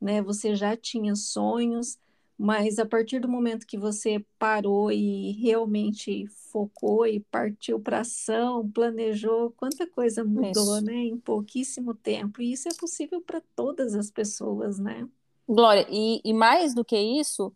né? 0.00 0.22
Você 0.22 0.54
já 0.54 0.76
tinha 0.76 1.14
sonhos, 1.16 1.98
mas 2.36 2.78
a 2.78 2.86
partir 2.86 3.20
do 3.20 3.28
momento 3.28 3.66
que 3.66 3.76
você 3.76 4.24
parou 4.38 4.92
e 4.92 5.32
realmente 5.32 6.26
focou 6.52 7.06
e 7.06 7.20
partiu 7.20 7.80
para 7.80 8.00
ação, 8.00 8.70
planejou, 8.70 9.50
quanta 9.56 9.86
coisa 9.88 10.24
mudou, 10.24 10.76
isso. 10.76 10.84
né? 10.84 10.94
Em 10.94 11.18
pouquíssimo 11.18 11.94
tempo. 11.94 12.40
E 12.40 12.52
isso 12.52 12.68
é 12.68 12.74
possível 12.74 13.20
para 13.20 13.42
todas 13.56 13.94
as 13.94 14.10
pessoas, 14.10 14.78
né? 14.78 15.08
Glória, 15.48 15.86
e, 15.90 16.20
e 16.24 16.32
mais 16.32 16.74
do 16.74 16.84
que 16.84 16.96
isso, 16.96 17.52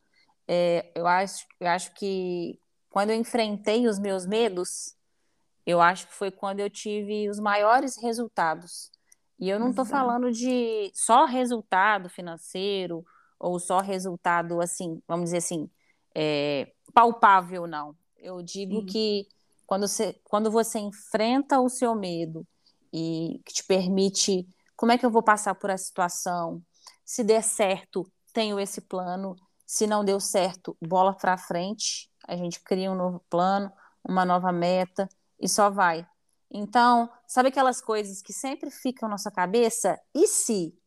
é, 0.49 0.90
eu, 0.95 1.07
acho, 1.07 1.47
eu 1.61 1.68
acho 1.68 1.95
que 1.95 2.59
quando 2.92 3.09
eu 3.09 3.16
enfrentei 3.16 3.88
os 3.88 3.98
meus 3.98 4.26
medos, 4.26 4.94
eu 5.64 5.81
acho 5.81 6.07
que 6.07 6.14
foi 6.14 6.31
quando 6.31 6.61
eu 6.61 6.68
tive 6.68 7.26
os 7.31 7.40
maiores 7.40 7.96
resultados. 7.96 8.90
E 9.40 9.48
eu 9.48 9.59
não 9.59 9.70
estou 9.70 9.87
falando 9.87 10.31
de 10.31 10.92
só 10.94 11.24
resultado 11.24 12.11
financeiro 12.11 13.02
ou 13.40 13.59
só 13.59 13.81
resultado 13.81 14.61
assim, 14.61 15.02
vamos 15.09 15.24
dizer 15.24 15.38
assim, 15.38 15.70
é, 16.14 16.70
palpável, 16.92 17.66
não. 17.66 17.96
Eu 18.18 18.42
digo 18.42 18.81
Sim. 18.81 18.87
que 18.87 19.28
quando 19.66 19.88
você, 19.88 20.20
quando 20.22 20.50
você 20.50 20.78
enfrenta 20.78 21.61
o 21.61 21.70
seu 21.70 21.94
medo 21.94 22.46
e 22.92 23.40
que 23.46 23.55
te 23.55 23.64
permite, 23.64 24.46
como 24.76 24.92
é 24.92 24.98
que 24.98 25.07
eu 25.07 25.11
vou 25.11 25.22
passar 25.22 25.55
por 25.55 25.70
a 25.70 25.78
situação? 25.78 26.62
Se 27.07 27.24
der 27.24 27.42
certo, 27.42 28.07
tenho 28.35 28.61
esse 28.61 28.83
plano. 28.83 29.35
Se 29.64 29.87
não 29.87 30.05
deu 30.05 30.20
certo, 30.20 30.76
bola 30.78 31.16
para 31.16 31.38
frente 31.38 32.12
a 32.26 32.37
gente 32.37 32.61
cria 32.61 32.90
um 32.90 32.94
novo 32.94 33.20
plano, 33.28 33.72
uma 34.04 34.24
nova 34.24 34.52
meta 34.52 35.08
e 35.40 35.48
só 35.48 35.70
vai. 35.70 36.06
Então, 36.50 37.11
sabe 37.26 37.48
aquelas 37.48 37.80
coisas 37.80 38.20
que 38.20 38.32
sempre 38.32 38.70
ficam 38.70 39.08
na 39.08 39.14
nossa 39.14 39.30
cabeça? 39.30 39.98
E 40.14 40.26
se? 40.26 40.78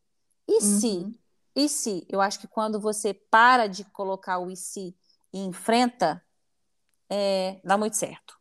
E 0.48 0.54
uhum. 0.54 0.60
se? 0.60 1.20
E 1.54 1.68
se? 1.68 2.06
Eu 2.08 2.20
acho 2.20 2.38
que 2.38 2.46
quando 2.46 2.80
você 2.80 3.12
para 3.12 3.66
de 3.66 3.84
colocar 3.84 4.38
o 4.38 4.50
e 4.50 4.56
se 4.56 4.96
e 5.32 5.38
enfrenta, 5.40 6.24
é, 7.10 7.60
dá 7.64 7.76
muito 7.76 7.96
certo. 7.96 8.38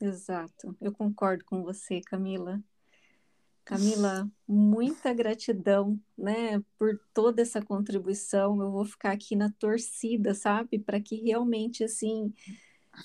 Exato. 0.00 0.76
Eu 0.80 0.92
concordo 0.92 1.44
com 1.44 1.62
você, 1.62 2.00
Camila. 2.00 2.60
Camila, 3.64 4.30
muita 4.46 5.12
gratidão, 5.14 5.98
né, 6.16 6.62
por 6.78 7.00
toda 7.14 7.40
essa 7.40 7.62
contribuição. 7.62 8.60
Eu 8.60 8.70
vou 8.70 8.84
ficar 8.84 9.12
aqui 9.12 9.34
na 9.34 9.50
torcida, 9.50 10.34
sabe, 10.34 10.78
para 10.78 11.00
que 11.00 11.16
realmente 11.16 11.82
assim 11.82 12.32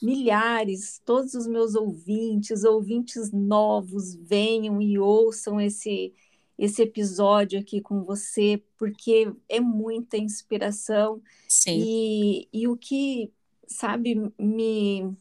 milhares, 0.01 1.01
todos 1.03 1.33
os 1.33 1.47
meus 1.47 1.75
ouvintes, 1.75 2.63
ouvintes 2.63 3.31
novos 3.31 4.15
venham 4.15 4.81
e 4.81 4.99
ouçam 4.99 5.59
esse 5.59 6.13
esse 6.59 6.81
episódio 6.81 7.57
aqui 7.57 7.79
com 7.79 8.03
você, 8.03 8.61
porque 8.77 9.31
é 9.47 9.61
muita 9.61 10.17
inspiração. 10.17 11.21
Sim. 11.47 11.81
E, 11.81 12.49
e 12.51 12.67
o 12.67 12.75
que, 12.75 13.31
sabe, 13.65 14.29
me, 14.37 15.15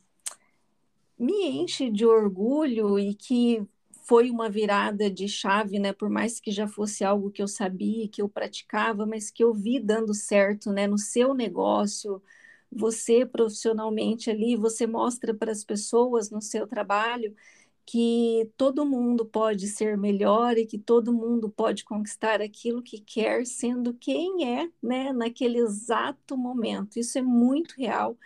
me 1.17 1.49
enche 1.49 1.93
de 1.93 2.05
orgulho 2.05 2.99
e 2.99 3.15
que 3.15 3.65
foi 4.09 4.31
uma 4.31 4.49
virada 4.49 5.11
de 5.11 5.29
chave, 5.29 5.79
né? 5.79 5.93
Por 5.93 6.09
mais 6.09 6.41
que 6.41 6.51
já 6.51 6.67
fosse 6.67 7.05
algo 7.05 7.31
que 7.31 7.43
eu 7.43 7.49
sabia, 7.49 8.09
que 8.09 8.23
eu 8.23 8.29
praticava, 8.29 9.05
mas 9.07 9.31
que 9.31 9.45
eu 9.45 9.53
vi 9.53 9.79
dando 9.79 10.15
certo, 10.15 10.73
né? 10.73 10.87
No 10.87 10.97
seu 10.99 11.35
negócio, 11.35 12.23
você 12.73 13.27
profissionalmente 13.27 14.31
ali, 14.31 14.57
você 14.57 14.87
mostra 14.87 15.35
para 15.35 15.53
as 15.53 15.63
pessoas 15.65 16.31
no 16.31 16.41
seu 16.41 16.67
trabalho 16.67 17.35
que 17.87 18.51
todo 18.57 18.85
mundo 18.87 19.27
pode 19.27 19.67
ser 19.69 19.97
melhor 19.97 20.57
e 20.59 20.67
que 20.67 20.79
todo 20.79 21.13
mundo 21.13 21.51
pode 21.51 21.85
conquistar 21.85 22.41
aquilo 22.43 22.83
que 22.83 23.01
quer, 23.01 23.47
sendo 23.47 23.95
quem 23.95 24.47
é, 24.59 24.71
né, 24.83 25.13
naquele 25.13 25.59
exato 25.59 26.37
momento. 26.37 26.99
Isso 26.99 27.19
é 27.19 27.23
muito 27.23 27.75
real. 27.79 28.17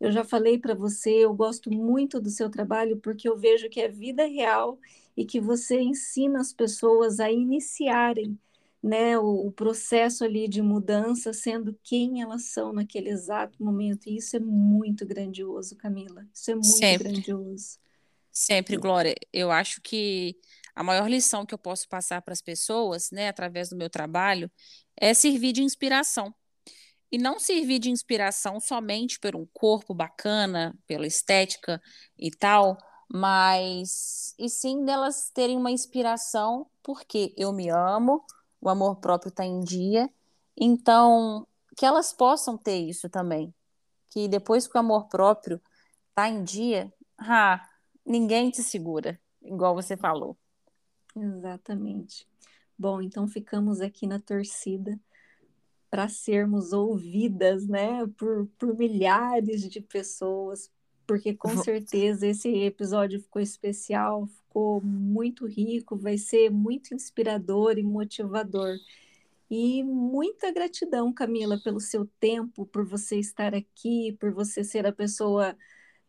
Eu 0.00 0.12
já 0.12 0.24
falei 0.24 0.58
para 0.58 0.74
você, 0.74 1.10
eu 1.24 1.34
gosto 1.34 1.70
muito 1.72 2.20
do 2.20 2.30
seu 2.30 2.50
trabalho 2.50 2.98
porque 2.98 3.28
eu 3.28 3.36
vejo 3.36 3.68
que 3.70 3.80
é 3.80 3.88
vida 3.88 4.26
real 4.26 4.78
e 5.16 5.24
que 5.24 5.40
você 5.40 5.80
ensina 5.80 6.40
as 6.40 6.52
pessoas 6.52 7.20
a 7.20 7.30
iniciarem 7.30 8.38
né, 8.82 9.18
o, 9.18 9.46
o, 9.46 9.50
processo 9.50 10.24
ali 10.24 10.46
de 10.46 10.62
mudança 10.62 11.32
sendo 11.32 11.76
quem 11.82 12.22
elas 12.22 12.44
são 12.44 12.72
naquele 12.72 13.08
exato 13.08 13.62
momento. 13.62 14.08
E 14.08 14.16
isso 14.16 14.36
é 14.36 14.40
muito 14.40 15.04
grandioso, 15.04 15.74
Camila. 15.76 16.24
Isso 16.32 16.50
é 16.50 16.54
muito 16.54 16.66
Sempre. 16.66 17.12
grandioso. 17.12 17.78
Sempre, 18.30 18.76
Glória. 18.76 19.14
Eu 19.32 19.50
acho 19.50 19.80
que 19.80 20.36
a 20.74 20.84
maior 20.84 21.08
lição 21.08 21.46
que 21.46 21.54
eu 21.54 21.58
posso 21.58 21.88
passar 21.88 22.20
para 22.22 22.32
as 22.32 22.42
pessoas, 22.42 23.10
né, 23.10 23.28
através 23.28 23.70
do 23.70 23.76
meu 23.76 23.88
trabalho, 23.88 24.50
é 24.96 25.14
servir 25.14 25.52
de 25.52 25.62
inspiração. 25.62 26.32
E 27.10 27.18
não 27.18 27.38
servir 27.38 27.78
de 27.78 27.90
inspiração 27.90 28.60
somente 28.60 29.18
por 29.18 29.34
um 29.34 29.46
corpo 29.52 29.94
bacana, 29.94 30.76
pela 30.86 31.06
estética 31.06 31.80
e 32.18 32.30
tal, 32.30 32.76
mas 33.08 34.34
e 34.38 34.48
sim 34.48 34.84
delas 34.84 35.30
terem 35.30 35.56
uma 35.56 35.70
inspiração 35.70 36.66
porque 36.82 37.32
eu 37.36 37.52
me 37.52 37.68
amo, 37.68 38.24
o 38.60 38.68
amor 38.68 38.96
próprio 38.96 39.30
está 39.30 39.44
em 39.44 39.60
dia, 39.60 40.10
então 40.56 41.46
que 41.76 41.84
elas 41.84 42.12
possam 42.12 42.56
ter 42.56 42.78
isso 42.78 43.08
também. 43.08 43.54
Que 44.10 44.28
depois 44.28 44.66
que 44.66 44.76
o 44.76 44.80
amor 44.80 45.08
próprio 45.08 45.60
está 46.08 46.28
em 46.28 46.42
dia, 46.42 46.92
ah, 47.18 47.68
ninguém 48.04 48.50
te 48.50 48.62
segura, 48.62 49.20
igual 49.42 49.74
você 49.74 49.96
falou. 49.96 50.36
Exatamente. 51.14 52.26
Bom, 52.78 53.00
então 53.00 53.26
ficamos 53.26 53.80
aqui 53.80 54.06
na 54.06 54.18
torcida 54.18 54.98
para 55.90 56.08
sermos 56.08 56.72
ouvidas, 56.72 57.66
né, 57.66 58.06
por, 58.18 58.46
por 58.58 58.76
milhares 58.76 59.62
de 59.62 59.80
pessoas, 59.80 60.70
porque 61.06 61.34
com 61.34 61.56
certeza 61.56 62.26
esse 62.26 62.48
episódio 62.48 63.20
ficou 63.20 63.40
especial, 63.40 64.26
ficou 64.26 64.80
muito 64.82 65.46
rico, 65.46 65.96
vai 65.96 66.18
ser 66.18 66.50
muito 66.50 66.94
inspirador 66.94 67.78
e 67.78 67.82
motivador. 67.82 68.76
E 69.50 69.82
muita 69.84 70.52
gratidão, 70.52 71.12
Camila, 71.12 71.60
pelo 71.62 71.80
seu 71.80 72.06
tempo, 72.20 72.66
por 72.66 72.84
você 72.84 73.18
estar 73.18 73.54
aqui, 73.54 74.16
por 74.20 74.32
você 74.32 74.64
ser 74.64 74.86
a 74.86 74.92
pessoa 74.92 75.56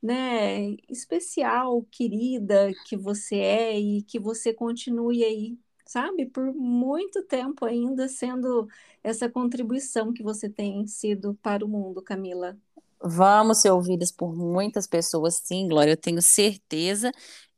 né, 0.01 0.75
especial, 0.89 1.83
querida 1.91 2.73
que 2.85 2.97
você 2.97 3.35
é 3.37 3.79
e 3.79 4.03
que 4.03 4.19
você 4.19 4.53
continue 4.53 5.23
aí, 5.23 5.59
sabe, 5.85 6.25
por 6.27 6.53
muito 6.53 7.23
tempo 7.23 7.65
ainda 7.65 8.07
sendo 8.07 8.67
essa 9.03 9.29
contribuição 9.29 10.13
que 10.13 10.23
você 10.23 10.49
tem 10.49 10.87
sido 10.87 11.35
para 11.35 11.65
o 11.65 11.67
mundo, 11.67 12.01
Camila. 12.01 12.57
Vamos 13.01 13.59
ser 13.61 13.71
ouvidas 13.71 14.11
por 14.11 14.35
muitas 14.35 14.87
pessoas, 14.87 15.39
sim, 15.43 15.67
Glória, 15.67 15.91
eu 15.91 15.97
tenho 15.97 16.21
certeza. 16.21 17.11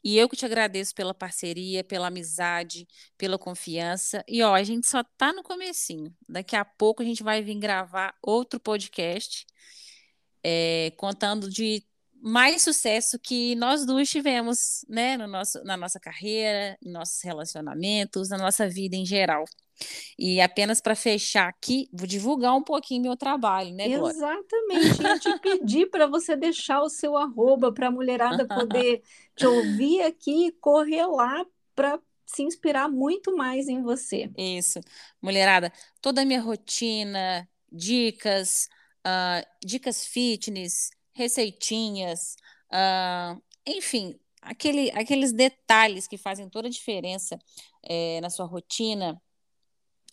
E 0.04 0.17
eu 0.17 0.30
que 0.30 0.36
te 0.36 0.45
agradeço 0.45 0.93
pela 0.95 1.13
parceria, 1.13 1.84
pela 1.84 2.08
amizade, 2.08 2.88
pela 3.17 3.38
confiança. 3.38 4.23
E 4.28 4.41
ó, 4.43 4.54
a 4.56 4.63
gente 4.63 4.88
só 4.88 5.04
tá 5.17 5.34
no 5.34 5.43
comecinho. 5.43 6.13
Daqui 6.28 6.56
a 6.56 6.63
pouco 6.63 7.02
a 7.02 7.06
gente 7.06 7.23
vai 7.23 7.41
vir 7.41 7.56
gravar 7.60 8.13
outro 8.21 8.60
podcast 8.60 9.45
é, 10.43 10.91
contando 10.97 11.49
de 11.49 11.84
mais 12.22 12.62
sucesso 12.62 13.18
que 13.20 13.56
nós 13.56 13.86
duas 13.86 14.10
tivemos, 14.10 14.86
né, 14.88 15.18
no 15.18 15.28
nosso, 15.28 15.64
na 15.64 15.78
nossa 15.78 16.00
carreira, 16.00 16.78
em 16.84 16.92
nossos 16.92 17.22
relacionamentos, 17.22 18.30
na 18.30 18.38
nossa 18.38 18.68
vida 18.68 18.96
em 18.96 19.06
geral. 19.06 19.46
E 20.18 20.42
apenas 20.42 20.82
para 20.82 20.96
fechar 20.96 21.48
aqui, 21.48 21.90
vou 21.94 22.06
divulgar 22.06 22.56
um 22.56 22.64
pouquinho 22.64 23.02
meu 23.02 23.16
trabalho, 23.16 23.74
né, 23.74 23.88
Glória? 23.88 24.16
Exatamente. 24.16 25.04
Eu 25.04 25.20
te 25.20 25.40
pedi 25.40 25.86
para 25.86 26.08
você 26.08 26.36
deixar 26.36 26.82
o 26.82 26.90
seu 26.90 27.16
arroba 27.16 27.72
para 27.72 27.88
a 27.88 27.92
mulherada 27.92 28.46
poder 28.48 29.02
te 29.36 29.46
ouvir 29.46 30.02
aqui 30.02 30.48
e 30.48 30.52
correr 30.52 31.06
lá 31.06 31.46
para 31.74 32.00
se 32.26 32.44
inspirar 32.44 32.90
muito 32.90 33.36
mais 33.36 33.68
em 33.68 33.82
você. 33.82 34.30
Isso. 34.38 34.80
Mulherada, 35.22 35.72
toda 36.02 36.22
a 36.22 36.26
minha 36.26 36.42
rotina, 36.42 37.48
dicas, 37.72 38.68
uh, 39.06 39.46
dicas 39.66 40.06
fitness, 40.06 40.92
receitinhas, 41.20 42.38
uh, 42.72 43.42
enfim, 43.66 44.18
aquele, 44.42 44.90
aqueles 44.92 45.34
detalhes 45.34 46.08
que 46.08 46.18
fazem 46.18 46.50
toda 46.50 46.70
a 46.70 46.72
diferença 46.72 47.38
é, 47.84 48.22
na 48.22 48.30
sua 48.30 48.46
rotina 48.46 49.22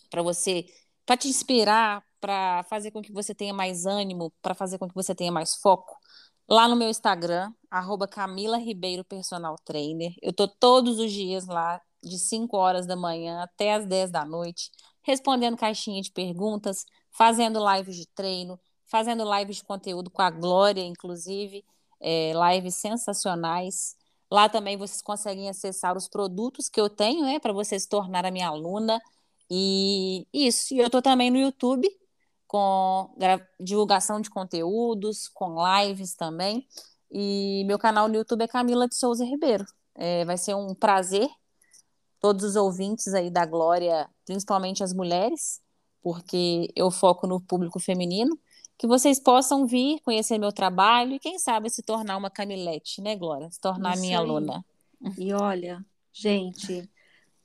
para 0.09 0.21
você, 0.21 0.65
para 1.05 1.15
te 1.15 1.29
inspirar, 1.29 2.03
para 2.19 2.63
fazer 2.63 2.91
com 2.91 3.01
que 3.01 3.13
você 3.13 3.33
tenha 3.33 3.53
mais 3.53 3.85
ânimo, 3.85 4.33
para 4.41 4.53
fazer 4.53 4.77
com 4.77 4.87
que 4.87 4.95
você 4.95 5.15
tenha 5.15 5.31
mais 5.31 5.55
foco. 5.55 5.97
Lá 6.49 6.67
no 6.67 6.75
meu 6.75 6.89
Instagram, 6.89 7.53
arroba 7.71 8.07
Camila 8.07 8.57
Ribeiro 8.57 9.03
Personal 9.03 9.55
Trainer. 9.63 10.13
Eu 10.21 10.33
tô 10.33 10.47
todos 10.47 10.99
os 10.99 11.11
dias 11.11 11.45
lá, 11.47 11.81
de 12.03 12.19
5 12.19 12.55
horas 12.55 12.85
da 12.85 12.95
manhã 12.95 13.41
até 13.41 13.73
as 13.73 13.85
10 13.85 14.11
da 14.11 14.25
noite, 14.25 14.71
respondendo 15.01 15.57
caixinha 15.57 16.01
de 16.01 16.11
perguntas, 16.11 16.85
fazendo 17.11 17.59
lives 17.73 17.95
de 17.95 18.07
treino, 18.07 18.59
fazendo 18.87 19.23
lives 19.37 19.57
de 19.57 19.63
conteúdo 19.63 20.09
com 20.09 20.21
a 20.21 20.29
Glória, 20.29 20.81
inclusive, 20.81 21.63
é, 21.99 22.31
lives 22.33 22.75
sensacionais. 22.75 23.95
Lá 24.31 24.49
também 24.49 24.77
vocês 24.77 25.01
conseguem 25.01 25.49
acessar 25.49 25.95
os 25.95 26.07
produtos 26.07 26.67
que 26.69 26.79
eu 26.79 26.89
tenho, 26.89 27.23
né, 27.23 27.39
para 27.39 27.53
você 27.53 27.79
se 27.79 27.87
tornar 27.87 28.25
a 28.25 28.31
minha 28.31 28.47
aluna. 28.47 29.01
E 29.49 30.27
isso. 30.33 30.73
E 30.73 30.79
eu 30.79 30.87
estou 30.87 31.01
também 31.01 31.31
no 31.31 31.37
YouTube 31.37 31.87
com 32.47 33.13
divulgação 33.59 34.21
de 34.21 34.29
conteúdos, 34.29 35.27
com 35.29 35.55
lives 35.83 36.15
também. 36.15 36.67
E 37.11 37.63
meu 37.65 37.79
canal 37.79 38.07
no 38.07 38.15
YouTube 38.15 38.43
é 38.43 38.47
Camila 38.47 38.87
de 38.87 38.95
Souza 38.95 39.23
Ribeiro. 39.25 39.65
É, 39.95 40.25
vai 40.25 40.37
ser 40.37 40.55
um 40.55 40.73
prazer 40.75 41.29
todos 42.19 42.43
os 42.43 42.55
ouvintes 42.55 43.13
aí 43.13 43.29
da 43.29 43.45
Glória, 43.45 44.09
principalmente 44.25 44.83
as 44.83 44.93
mulheres, 44.93 45.61
porque 46.01 46.71
eu 46.75 46.91
foco 46.91 47.27
no 47.27 47.41
público 47.41 47.79
feminino 47.79 48.37
que 48.77 48.85
vocês 48.85 49.19
possam 49.19 49.65
vir 49.65 49.99
conhecer 50.01 50.37
meu 50.37 50.51
trabalho 50.51 51.13
e, 51.13 51.19
quem 51.19 51.39
sabe, 51.39 51.69
se 51.69 51.81
tornar 51.81 52.17
uma 52.17 52.29
Camilete, 52.29 53.01
né, 53.01 53.15
Glória? 53.15 53.49
Se 53.49 53.59
tornar 53.59 53.93
Isso 53.93 54.01
minha 54.01 54.19
aí. 54.19 54.23
aluna. 54.23 54.65
E 55.17 55.33
olha, 55.33 55.83
gente, 56.13 56.89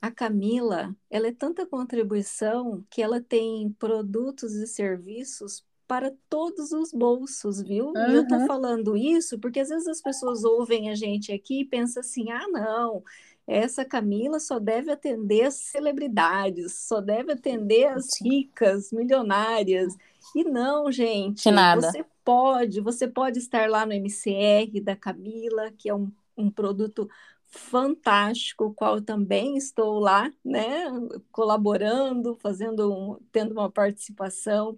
a 0.01 0.11
Camila, 0.11 0.95
ela 1.09 1.27
é 1.27 1.31
tanta 1.31 1.65
contribuição 1.65 2.83
que 2.89 3.01
ela 3.01 3.21
tem 3.21 3.71
produtos 3.79 4.53
e 4.53 4.67
serviços 4.67 5.63
para 5.87 6.13
todos 6.29 6.71
os 6.71 6.91
bolsos, 6.91 7.61
viu? 7.61 7.87
Uhum. 7.87 8.11
E 8.11 8.15
eu 8.15 8.27
tô 8.27 8.45
falando 8.45 8.97
isso 8.97 9.39
porque 9.39 9.59
às 9.59 9.69
vezes 9.69 9.87
as 9.87 10.01
pessoas 10.01 10.43
ouvem 10.43 10.89
a 10.89 10.95
gente 10.95 11.31
aqui 11.31 11.61
e 11.61 11.65
pensam 11.65 12.01
assim: 12.01 12.31
ah, 12.31 12.47
não, 12.49 13.03
essa 13.45 13.83
Camila 13.83 14.39
só 14.39 14.59
deve 14.59 14.91
atender 14.91 15.43
as 15.43 15.55
celebridades, 15.55 16.73
só 16.73 17.01
deve 17.01 17.33
atender 17.33 17.87
as 17.87 18.19
ricas, 18.21 18.91
milionárias. 18.91 19.95
E 20.35 20.43
não, 20.43 20.91
gente, 20.91 21.49
nada. 21.51 21.81
você 21.81 22.03
pode, 22.23 22.81
você 22.81 23.07
pode 23.07 23.39
estar 23.39 23.69
lá 23.69 23.85
no 23.85 23.93
MCR 23.93 24.81
da 24.81 24.95
Camila, 24.95 25.71
que 25.71 25.89
é 25.89 25.93
um, 25.95 26.11
um 26.35 26.49
produto 26.49 27.07
fantástico, 27.43 28.73
qual 28.73 28.99
também 29.01 29.55
estou 29.57 29.99
lá, 29.99 30.31
né, 30.43 30.85
colaborando, 31.31 32.35
fazendo, 32.41 32.91
um, 32.91 33.19
tendo 33.31 33.51
uma 33.51 33.71
participação. 33.71 34.75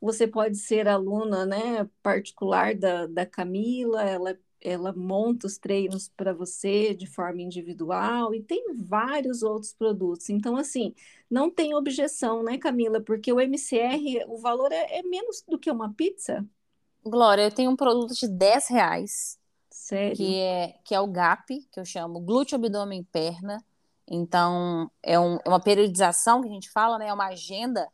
Você 0.00 0.26
pode 0.28 0.58
ser 0.58 0.86
aluna, 0.86 1.46
né, 1.46 1.88
particular 2.02 2.74
da, 2.74 3.06
da 3.06 3.24
Camila, 3.24 4.02
ela 4.02 4.38
ela 4.60 4.92
monta 4.92 5.46
os 5.46 5.56
treinos 5.56 6.08
para 6.16 6.32
você 6.32 6.94
de 6.94 7.06
forma 7.06 7.42
individual 7.42 8.34
e 8.34 8.42
tem 8.42 8.74
vários 8.74 9.42
outros 9.42 9.72
produtos. 9.72 10.28
Então, 10.28 10.56
assim, 10.56 10.94
não 11.30 11.50
tem 11.50 11.74
objeção, 11.74 12.42
né, 12.42 12.58
Camila? 12.58 13.00
Porque 13.00 13.32
o 13.32 13.40
MCR, 13.40 14.24
o 14.26 14.38
valor 14.38 14.72
é, 14.72 14.98
é 14.98 15.02
menos 15.02 15.42
do 15.46 15.58
que 15.58 15.70
uma 15.70 15.92
pizza. 15.92 16.44
Glória, 17.04 17.42
eu 17.42 17.52
tenho 17.52 17.70
um 17.70 17.76
produto 17.76 18.14
de 18.14 18.26
10 18.26 18.68
reais. 18.68 19.38
Sério? 19.70 20.16
Que 20.16 20.36
é, 20.36 20.74
que 20.84 20.94
é 20.94 21.00
o 21.00 21.06
GAP, 21.06 21.66
que 21.70 21.80
eu 21.80 21.84
chamo 21.84 22.20
glúteo, 22.20 22.56
abdômen, 22.56 23.04
perna. 23.04 23.64
Então, 24.06 24.90
é, 25.02 25.18
um, 25.18 25.38
é 25.44 25.48
uma 25.48 25.60
periodização 25.60 26.42
que 26.42 26.48
a 26.48 26.52
gente 26.52 26.70
fala, 26.70 26.98
né? 26.98 27.08
É 27.08 27.12
uma 27.12 27.28
agenda 27.28 27.88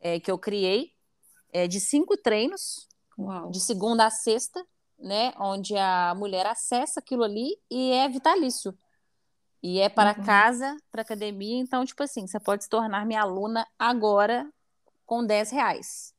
é, 0.00 0.18
que 0.18 0.30
eu 0.30 0.38
criei 0.38 0.92
é, 1.52 1.68
de 1.68 1.78
cinco 1.78 2.16
treinos, 2.16 2.88
Uau. 3.18 3.50
de 3.50 3.60
segunda 3.60 4.06
a 4.06 4.10
sexta, 4.10 4.66
né, 5.02 5.32
onde 5.38 5.76
a 5.76 6.14
mulher 6.14 6.46
acessa 6.46 7.00
aquilo 7.00 7.24
ali 7.24 7.58
e 7.70 7.90
é 7.92 8.08
vitalício. 8.08 8.76
E 9.62 9.78
é 9.80 9.88
para 9.88 10.14
Uhum. 10.16 10.24
casa, 10.24 10.76
para 10.90 11.02
academia. 11.02 11.58
Então, 11.60 11.84
tipo 11.84 12.02
assim, 12.02 12.26
você 12.26 12.40
pode 12.40 12.64
se 12.64 12.70
tornar 12.70 13.06
minha 13.06 13.22
aluna 13.22 13.66
agora 13.78 14.50
com 15.06 15.24
10 15.24 15.50
reais. 15.50 16.14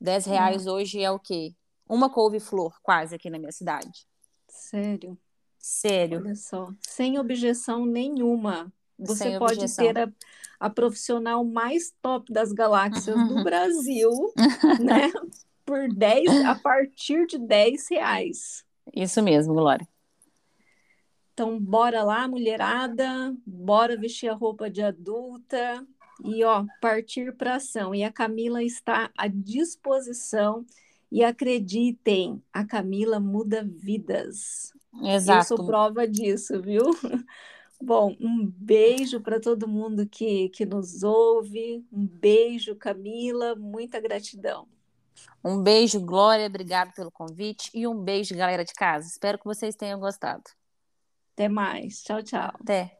10 0.00 0.26
reais 0.26 0.66
hoje 0.66 1.02
é 1.02 1.10
o 1.10 1.18
quê? 1.18 1.54
Uma 1.88 2.08
couve-flor, 2.08 2.78
quase, 2.82 3.14
aqui 3.14 3.28
na 3.28 3.38
minha 3.38 3.52
cidade. 3.52 4.06
Sério, 4.48 5.18
Sério. 5.58 6.18
olha 6.20 6.34
só. 6.34 6.70
Sem 6.88 7.18
objeção 7.18 7.84
nenhuma. 7.84 8.72
Você 8.98 9.24
Sem 9.24 9.38
pode 9.38 9.54
objeção. 9.60 9.84
ter 9.86 9.98
a, 9.98 10.12
a 10.58 10.70
profissional 10.70 11.44
mais 11.44 11.92
top 12.02 12.32
das 12.32 12.52
galáxias 12.52 13.16
do 13.28 13.42
Brasil, 13.42 14.10
né? 14.80 15.12
Por 15.70 15.86
10, 15.88 16.46
a 16.46 16.56
partir 16.56 17.28
de 17.28 17.38
10 17.38 17.90
reais. 17.90 18.64
Isso 18.92 19.22
mesmo, 19.22 19.54
Glória. 19.54 19.86
Então, 21.32 21.60
bora 21.60 22.02
lá, 22.02 22.26
mulherada, 22.26 23.32
bora 23.46 23.96
vestir 23.96 24.28
a 24.28 24.34
roupa 24.34 24.68
de 24.68 24.82
adulta 24.82 25.86
e, 26.24 26.42
ó, 26.42 26.66
partir 26.80 27.32
para 27.36 27.54
ação. 27.54 27.94
E 27.94 28.02
a 28.02 28.10
Camila 28.10 28.64
está 28.64 29.12
à 29.16 29.28
disposição. 29.28 30.66
E 31.08 31.22
acreditem, 31.22 32.42
a 32.52 32.64
Camila 32.64 33.20
muda 33.20 33.64
vidas. 33.64 34.72
Eu 34.94 35.00
sou 35.00 35.14
Exato. 35.14 35.66
prova 35.66 36.04
disso, 36.04 36.60
viu? 36.60 36.82
Bom, 37.80 38.16
um 38.20 38.44
beijo 38.44 39.20
para 39.20 39.38
todo 39.38 39.68
mundo 39.68 40.04
que, 40.04 40.48
que 40.48 40.66
nos 40.66 41.04
ouve. 41.04 41.86
Um 41.92 42.04
beijo, 42.08 42.74
Camila. 42.74 43.54
Muita 43.54 44.00
gratidão. 44.00 44.66
Um 45.44 45.62
beijo, 45.62 46.00
Glória. 46.00 46.46
Obrigado 46.46 46.92
pelo 46.94 47.10
convite. 47.10 47.70
E 47.74 47.86
um 47.86 47.94
beijo, 47.94 48.36
galera 48.36 48.64
de 48.64 48.74
casa. 48.74 49.08
Espero 49.08 49.38
que 49.38 49.44
vocês 49.44 49.74
tenham 49.74 49.98
gostado. 49.98 50.44
Até 51.34 51.48
mais. 51.48 52.02
Tchau, 52.02 52.22
tchau. 52.22 52.52
Até. 52.60 52.99